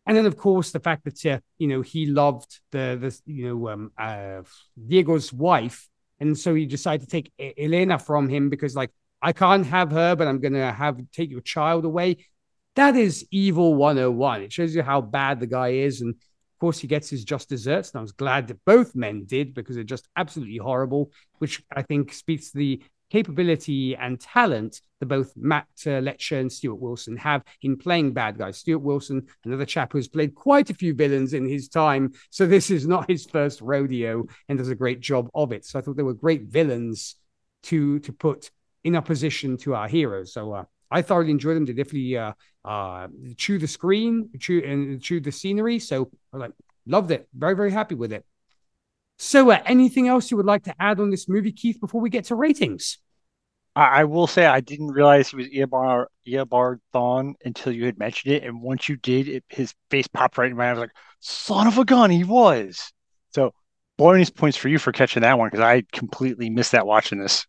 [0.06, 3.48] And then, of course, the fact that uh, you know he loved the the you
[3.48, 4.44] know um, uh,
[4.88, 5.90] Diego's wife,
[6.22, 10.16] and so he decided to take Elena from him because like I can't have her,
[10.16, 12.26] but I'm gonna have take your child away.
[12.76, 14.44] That is evil 101.
[14.44, 16.02] It shows you how bad the guy is.
[16.02, 17.92] And of course, he gets his just desserts.
[17.92, 21.82] And I was glad that both men did because they're just absolutely horrible, which I
[21.82, 27.18] think speaks to the capability and talent that both Matt uh, Letscher and Stuart Wilson
[27.18, 28.58] have in playing bad guys.
[28.58, 32.14] Stuart Wilson, another chap who's played quite a few villains in his time.
[32.30, 35.66] So this is not his first rodeo and does a great job of it.
[35.66, 37.16] So I thought they were great villains
[37.64, 38.50] to to put
[38.84, 40.34] in opposition to our heroes.
[40.34, 41.66] So uh, I thoroughly enjoyed them.
[41.66, 45.80] They definitely uh, uh, chew the screen, chew and chew the scenery.
[45.80, 46.54] So I like
[46.86, 47.28] loved it.
[47.34, 48.26] Very very happy with it.
[49.24, 52.10] So, uh, anything else you would like to add on this movie, Keith, before we
[52.10, 52.98] get to ratings?
[53.76, 58.00] I, I will say I didn't realize he was Eobard Eobard Thawne until you had
[58.00, 60.66] mentioned it, and once you did, it, his face popped right in my.
[60.66, 60.70] Head.
[60.70, 62.92] I was like, "Son of a gun, he was!"
[63.30, 63.54] So,
[63.96, 67.46] bonus points for you for catching that one because I completely missed that watching this.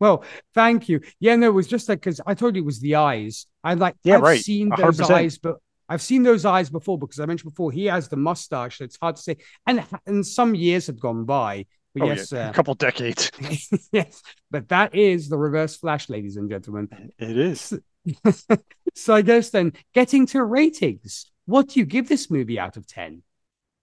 [0.00, 1.02] Well, thank you.
[1.20, 3.46] Yeah, no, it was just like because I told you it was the eyes.
[3.62, 4.40] I like yeah, I've right.
[4.40, 5.08] seen those 100%.
[5.08, 8.78] eyes, but I've seen those eyes before because I mentioned before he has the mustache.
[8.78, 11.66] So it's hard to say, and and some years have gone by.
[11.94, 12.48] But oh, yes, yeah.
[12.48, 13.30] uh, a couple decades.
[13.92, 16.88] yes, but that is the reverse flash, ladies and gentlemen.
[17.18, 17.72] It is.
[18.94, 22.86] so I guess then getting to ratings, what do you give this movie out of
[22.86, 23.22] ten?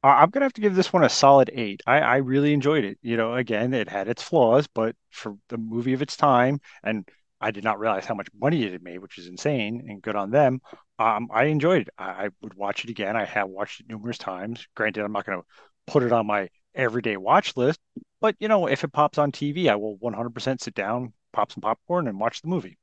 [0.04, 1.82] I'm gonna have to give this one a solid eight.
[1.88, 2.98] I, I really enjoyed it.
[3.02, 7.08] You know, again, it had its flaws, but for the movie of its time, and
[7.40, 10.16] I did not realize how much money it had made, which is insane and good
[10.16, 10.60] on them.
[11.00, 11.90] Um, I enjoyed it.
[11.98, 13.16] I, would watch it again.
[13.16, 14.68] I have watched it numerous times.
[14.76, 15.42] Granted, I'm not gonna
[15.88, 17.80] put it on my everyday watch list,
[18.22, 21.62] but you know, if it pops on TV, I will 100% sit down, pop some
[21.62, 22.78] popcorn, and watch the movie.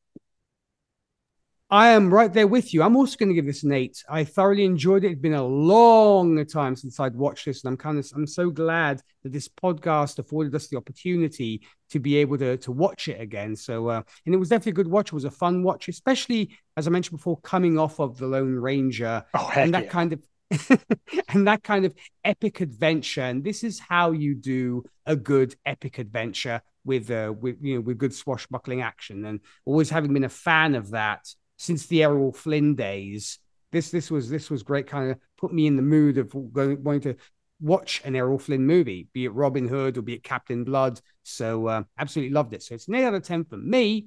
[1.73, 2.83] I am right there with you.
[2.83, 4.03] I'm also going to give this an eight.
[4.09, 5.13] I thoroughly enjoyed it.
[5.13, 8.51] It's been a long time since I'd watched this, and I'm kind of I'm so
[8.51, 13.21] glad that this podcast afforded us the opportunity to be able to to watch it
[13.21, 13.55] again.
[13.55, 15.09] So, uh, and it was definitely a good watch.
[15.09, 18.57] It was a fun watch, especially as I mentioned before, coming off of the Lone
[18.57, 19.91] Ranger oh, and that yeah.
[19.91, 20.27] kind of
[21.29, 23.23] and that kind of epic adventure.
[23.23, 27.81] And this is how you do a good epic adventure with uh, with you know
[27.81, 29.25] with good swashbuckling action.
[29.25, 31.29] And always having been a fan of that
[31.61, 33.39] since the Errol Flynn days.
[33.71, 34.87] This this was this was great.
[34.87, 37.17] Kind of put me in the mood of going, going to
[37.61, 41.01] watch an Errol Flynn movie, be it Robin Hood or be it Captain Blood.
[41.23, 42.63] So uh, absolutely loved it.
[42.63, 44.07] So it's an eight out of ten for me.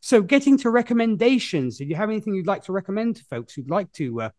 [0.00, 3.70] So getting to recommendations, do you have anything you'd like to recommend to folks who'd
[3.70, 4.30] like to, uh,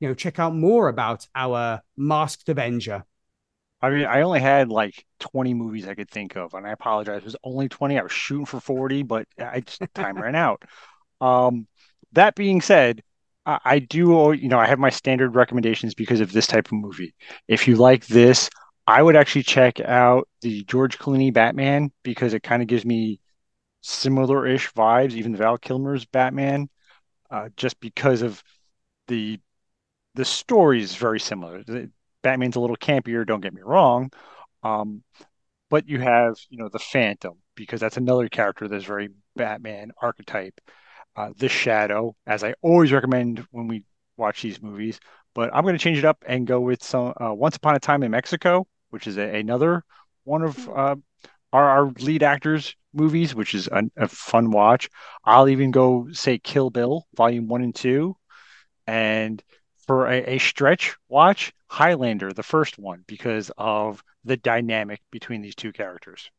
[0.00, 3.04] you know, check out more about our Masked Avenger?
[3.80, 7.18] I mean, I only had like 20 movies I could think of, and I apologize.
[7.18, 7.98] It was only 20.
[7.98, 10.64] I was shooting for 40, but I just time ran out.
[11.20, 11.68] Um,
[12.12, 13.02] that being said,
[13.46, 16.72] I, I do, you know, I have my standard recommendations because of this type of
[16.72, 17.14] movie.
[17.48, 18.48] If you like this,
[18.86, 23.20] I would actually check out the George Clooney Batman because it kind of gives me
[23.82, 26.68] similar-ish vibes, even Val Kilmer's Batman,
[27.30, 28.42] uh, just because of
[29.08, 29.40] the
[30.14, 31.62] the story is very similar.
[32.22, 34.10] Batman's a little campier, don't get me wrong,
[34.64, 35.04] Um,
[35.70, 40.60] but you have, you know, the Phantom because that's another character that's very Batman archetype.
[41.16, 43.84] Uh, the Shadow, as I always recommend when we
[44.16, 45.00] watch these movies,
[45.34, 47.80] but I'm going to change it up and go with some uh, Once Upon a
[47.80, 49.84] Time in Mexico, which is a, another
[50.24, 50.96] one of uh,
[51.52, 54.88] our, our, lead actors' movies, which is a, a, fun watch.
[55.24, 58.16] I'll even go say Kill Bill, Volume One and Two,
[58.86, 59.42] and
[59.86, 65.54] for a, a stretch watch Highlander, the first one, because of the dynamic between these
[65.54, 66.30] two characters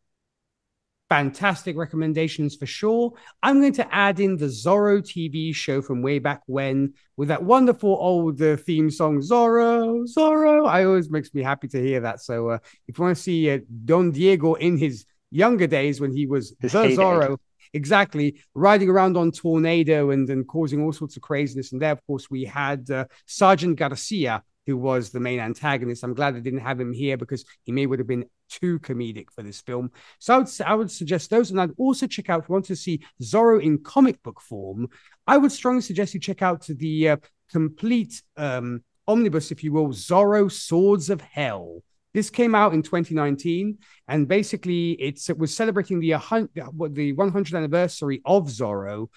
[1.12, 3.12] fantastic recommendations for sure.
[3.44, 7.44] I'm going to add in the Zorro TV show from way back when with that
[7.44, 10.66] wonderful old uh, theme song, Zorro, Zorro.
[10.66, 12.22] I always makes me happy to hear that.
[12.22, 16.16] So uh, if you want to see uh, Don Diego in his younger days when
[16.16, 16.96] he was his the heyday.
[16.96, 17.38] Zorro,
[17.74, 22.06] exactly riding around on tornado and and causing all sorts of craziness and there of
[22.06, 26.04] course we had uh, sergeant garcia who was the main antagonist.
[26.04, 29.30] I'm glad they didn't have him here because he may would have been too comedic
[29.36, 29.92] for this film.
[30.20, 31.52] So I would, I would suggest those.
[31.52, 34.88] And I'd also check out, if you want to see Zorro in comic book form,
[35.28, 37.18] I would strongly suggest you check out the uh,
[37.52, 41.84] complete um, omnibus, if you will, Zorro Swords of Hell.
[42.14, 48.22] This came out in 2019, and basically it's, it was celebrating the, the 100th anniversary
[48.26, 49.08] of Zorro.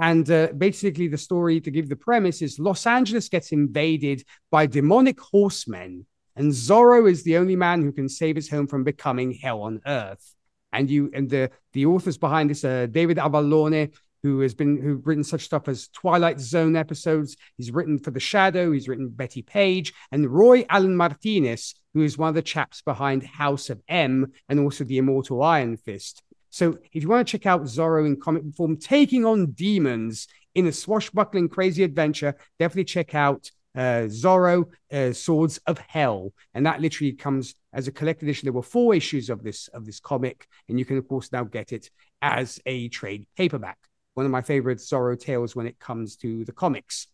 [0.00, 4.66] And uh, basically, the story to give the premise is Los Angeles gets invaded by
[4.66, 9.32] demonic horsemen, and Zorro is the only man who can save his home from becoming
[9.32, 10.34] hell on earth.
[10.72, 13.92] And you and the the authors behind this, David Avallone,
[14.22, 17.36] who has been who've written such stuff as Twilight Zone episodes.
[17.56, 18.72] He's written for The Shadow.
[18.72, 23.22] He's written Bettie Page and Roy Allan Martinez, who is one of the chaps behind
[23.24, 26.22] House of M and also the Immortal Iron Fist.
[26.50, 30.66] So if you want to check out Zorro in comic form taking on demons in
[30.66, 36.80] a swashbuckling crazy adventure, definitely check out uh, Zorro uh, Swords of Hell, and that
[36.80, 38.46] literally comes as a collected edition.
[38.46, 41.44] There were four issues of this of this comic, and you can of course now
[41.44, 41.88] get it
[42.20, 43.78] as a trade paperback.
[44.14, 47.06] One of my favorite Zorro tales when it comes to the comics.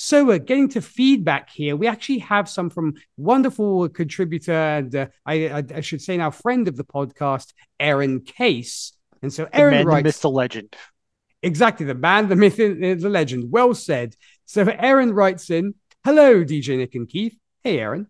[0.00, 5.06] So, uh, getting to feedback here, we actually have some from wonderful contributor and uh,
[5.26, 8.92] I, I, I, should say now friend of the podcast, Aaron Case.
[9.22, 10.76] And so, Aaron the man, writes, the myth, the legend.
[11.42, 13.50] Exactly, the man, the myth, the legend.
[13.50, 14.14] Well said.
[14.46, 15.74] So, Aaron writes in,
[16.04, 17.36] "Hello, DJ Nik and Keith.
[17.64, 18.06] Hey, Aaron.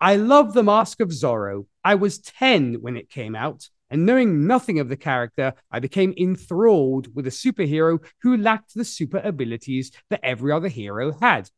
[0.00, 1.66] I love the Mask of Zorro.
[1.82, 6.14] I was ten when it came out." And knowing nothing of the character, I became
[6.18, 11.48] enthralled with a superhero who lacked the super abilities that every other hero had.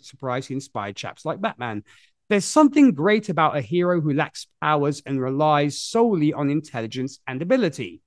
[0.00, 1.82] Surprise, he inspired chaps like Batman.
[2.28, 7.42] There's something great about a hero who lacks powers and relies solely on intelligence and
[7.42, 8.02] ability.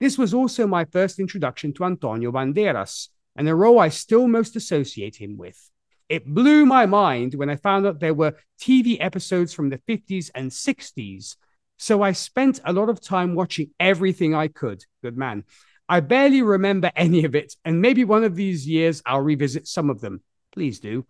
[0.00, 4.56] This was also my first introduction to Antonio Banderas, and a role I still most
[4.56, 5.70] associate him with.
[6.08, 10.30] It blew my mind when I found out there were TV episodes from the 50s
[10.34, 11.36] and 60s
[11.82, 14.84] so I spent a lot of time watching everything I could.
[15.02, 15.42] Good man.
[15.88, 19.90] I barely remember any of it, and maybe one of these years I'll revisit some
[19.90, 20.22] of them.
[20.52, 21.04] Please do.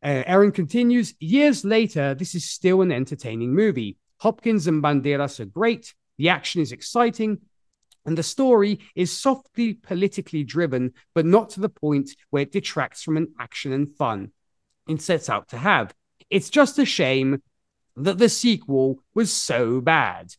[0.00, 3.96] Uh, Aaron continues Years later, this is still an entertaining movie.
[4.20, 7.38] Hopkins and Banderas are great, the action is exciting,
[8.06, 13.02] and the story is softly politically driven, but not to the point where it detracts
[13.02, 14.30] from an action and fun
[14.88, 15.92] it sets out to have.
[16.30, 17.42] It's just a shame
[17.96, 20.32] that the sequel was so bad.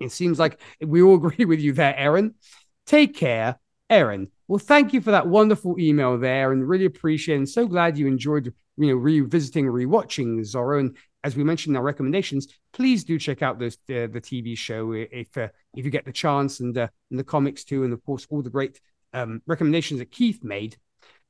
[0.00, 2.34] It seems like we all agree with you there, Aaron.
[2.86, 4.30] Take care, Aaron.
[4.48, 7.36] Well, thank you for that wonderful email there, and really appreciate.
[7.36, 10.80] And so glad you enjoyed, you know, revisiting, rewatching Zorro.
[10.80, 14.58] And as we mentioned in our recommendations, please do check out this uh, the TV
[14.58, 17.92] show if uh, if you get the chance, and, uh, and the comics too, and
[17.92, 18.80] of course all the great
[19.14, 20.76] um, recommendations that Keith made.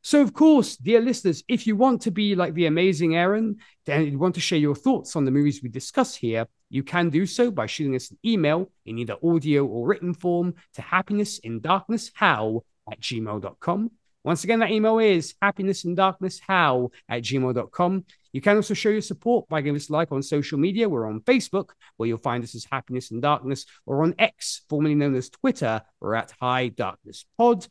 [0.05, 4.07] So, of course, dear listeners, if you want to be like the amazing Aaron and
[4.09, 7.25] you want to share your thoughts on the movies we discuss here, you can do
[7.25, 13.01] so by shooting us an email in either audio or written form to happinessindarknesshow at
[13.01, 13.91] gmail.com.
[14.25, 18.05] Once again, that email is happinessindarknesshow at gmail.com.
[18.33, 20.89] You can also show your support by giving us a like on social media.
[20.89, 24.95] We're on Facebook, where you'll find us as Happiness in Darkness, or on X, formerly
[24.97, 27.67] known as Twitter, we're at High Darkness Pod.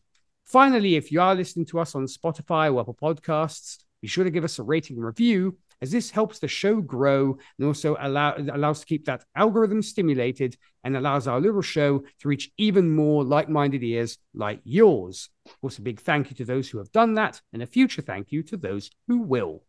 [0.52, 4.30] Finally, if you are listening to us on Spotify or Apple Podcasts, be sure to
[4.30, 8.36] give us a rating and review, as this helps the show grow and also allow,
[8.36, 13.24] allows to keep that algorithm stimulated and allows our little show to reach even more
[13.24, 15.30] like minded ears like yours.
[15.62, 18.34] Also, a big thank you to those who have done that, and a future thank
[18.34, 19.64] you to those who will.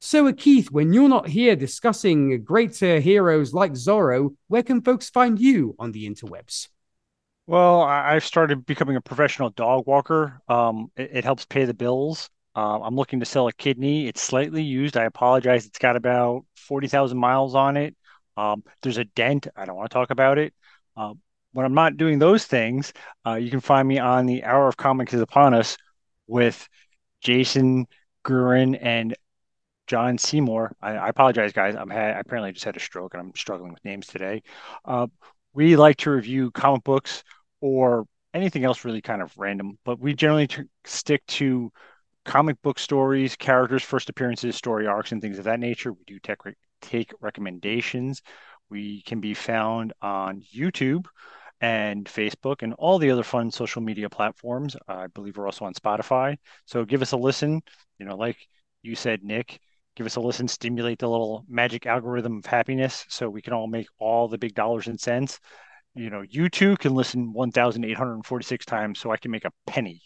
[0.00, 5.10] So, Keith, when you're not here discussing great uh, heroes like Zorro, where can folks
[5.10, 6.68] find you on the interwebs?
[7.46, 10.40] Well, I've started becoming a professional dog walker.
[10.48, 12.28] Um, it, it helps pay the bills.
[12.56, 14.08] Uh, I'm looking to sell a kidney.
[14.08, 14.96] It's slightly used.
[14.96, 15.66] I apologize.
[15.66, 17.94] It's got about 40,000 miles on it.
[18.36, 19.46] Um, there's a dent.
[19.54, 20.54] I don't want to talk about it.
[20.96, 21.14] Uh,
[21.52, 22.92] when I'm not doing those things,
[23.24, 25.76] uh, you can find me on the Hour of Comics is upon us
[26.26, 26.68] with
[27.20, 27.86] Jason
[28.24, 29.14] Gurin and
[29.86, 30.74] John Seymour.
[30.82, 31.76] I, I apologize, guys.
[31.76, 34.42] I'm had, I apparently just had a stroke and I'm struggling with names today.
[34.84, 35.06] Uh,
[35.54, 37.22] we like to review comic books
[37.60, 41.70] or anything else really kind of random, but we generally t- stick to
[42.24, 45.92] comic book stories, characters, first appearances, story arcs, and things of that nature.
[45.92, 46.38] We do take,
[46.82, 48.20] take recommendations.
[48.68, 51.06] We can be found on YouTube
[51.60, 54.76] and Facebook and all the other fun social media platforms.
[54.88, 56.36] I believe we're also on Spotify.
[56.66, 57.62] So give us a listen.
[57.98, 58.36] You know, like
[58.82, 59.58] you said, Nik,
[59.94, 63.66] give us a listen, stimulate the little magic algorithm of happiness so we can all
[63.66, 65.40] make all the big dollars and cents.
[65.96, 70.00] You know, you too can listen 1,846 times so I can make a penny.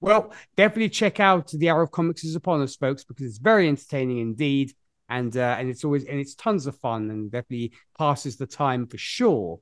[0.00, 3.68] Well, definitely check out the Hour of Comics is upon us, folks, because it's very
[3.68, 4.72] entertaining indeed,
[5.08, 8.86] and uh, and it's always and it's tons of fun and definitely passes the time
[8.86, 9.60] for sure.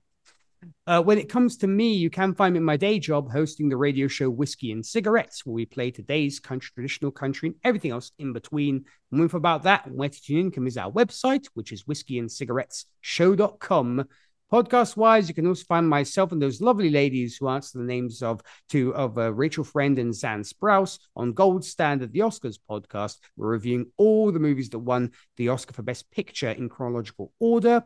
[0.86, 3.68] Uh, when it comes to me, you can find me in my day job hosting
[3.68, 7.90] the radio show Whiskey and Cigarettes, where we play today's country, traditional country, and everything
[7.90, 8.86] else in between.
[9.10, 14.06] More about that and where to tune in can visit our website, which is whiskeyandcigarettesshow.com.
[14.52, 18.22] Podcast wise, you can also find myself and those lovely ladies who answer the names
[18.22, 23.16] of two of uh, Rachel Friend and Zan Sprouse on Gold Standard, the Oscars podcast.
[23.34, 27.82] We're reviewing all the movies that won the Oscar for Best Picture in chronological order.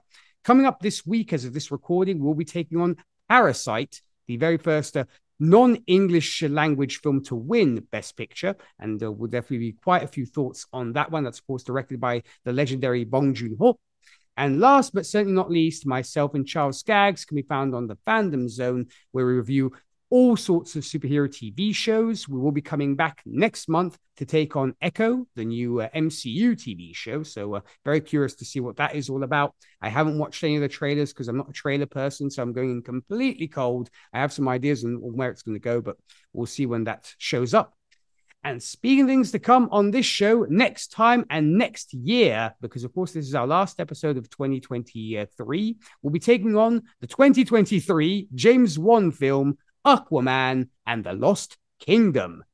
[0.47, 4.59] Coming up this week, as of this recording, we'll be taking on Parasite, the very
[4.59, 5.03] first uh,
[5.41, 8.55] non English language film to win Best Picture.
[8.79, 11.25] And uh, will definitely be quite a few thoughts on that one.
[11.25, 13.81] That's, of course, directed by the legendary Bong Joon Ho.
[14.37, 17.97] And last but certainly not least, myself and Charles Skaggs can be found on the
[18.07, 19.73] Fandom Zone, where we review
[20.11, 22.29] all sorts of superhero TV shows.
[22.29, 26.53] We will be coming back next month to take on Echo, the new uh, MCU
[26.53, 27.23] TV show.
[27.23, 29.55] So, uh, very curious to see what that is all about.
[29.81, 32.53] I haven't watched any of the trailers because I'm not a trailer person, so I'm
[32.53, 33.91] going completely cold.
[34.13, 35.97] I have some ideas on, on where it's going to go, but
[36.33, 37.75] we'll see when that shows up.
[38.47, 42.85] And speaking of things to come on this show next time and next year, because
[42.85, 48.29] of course this is our last episode of 2023, we'll be taking on the 2023
[48.37, 52.45] James Wan film Aquaman, and the Lost Kingdom.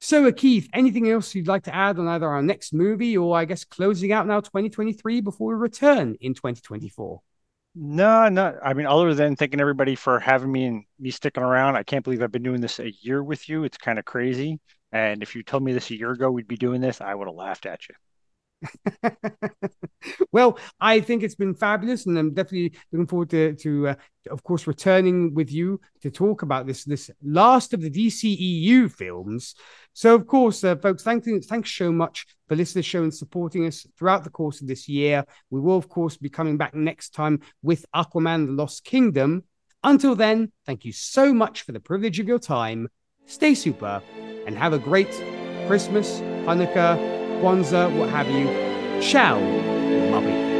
[0.00, 3.46] So, Keith, anything else you'd like to add on either our next movie or I
[3.46, 7.22] guess closing out now 2023 before we return in 2024?
[7.74, 8.58] No, no.
[8.62, 11.76] I mean, other than thanking everybody for having me and me sticking around.
[11.76, 13.64] I can't believe I've been doing this a year with you.
[13.64, 14.60] It's kind of crazy.
[14.92, 17.26] And if you told me this a year ago we'd be doing this, I would
[17.26, 17.94] have laughed at you.
[20.32, 23.94] well, I think it's been fabulous, and I'm definitely looking forward to, to uh,
[24.30, 29.54] of course, returning with you to talk about this this last of the DCEU films.
[29.92, 33.14] So, of course, uh, folks, thank thanks so much for listening to the show and
[33.14, 35.24] supporting us throughout the course of this year.
[35.50, 39.44] We will, of course, be coming back next time with Aquaman: The Lost Kingdom.
[39.82, 42.88] Until then, thank you so much for the privilege of your time.
[43.26, 44.02] Stay super,
[44.46, 45.10] and have a great
[45.66, 47.13] Christmas, Hanukkah
[47.44, 48.48] Kwanzaa, what have you.
[49.02, 50.53] Ciao, Muppet.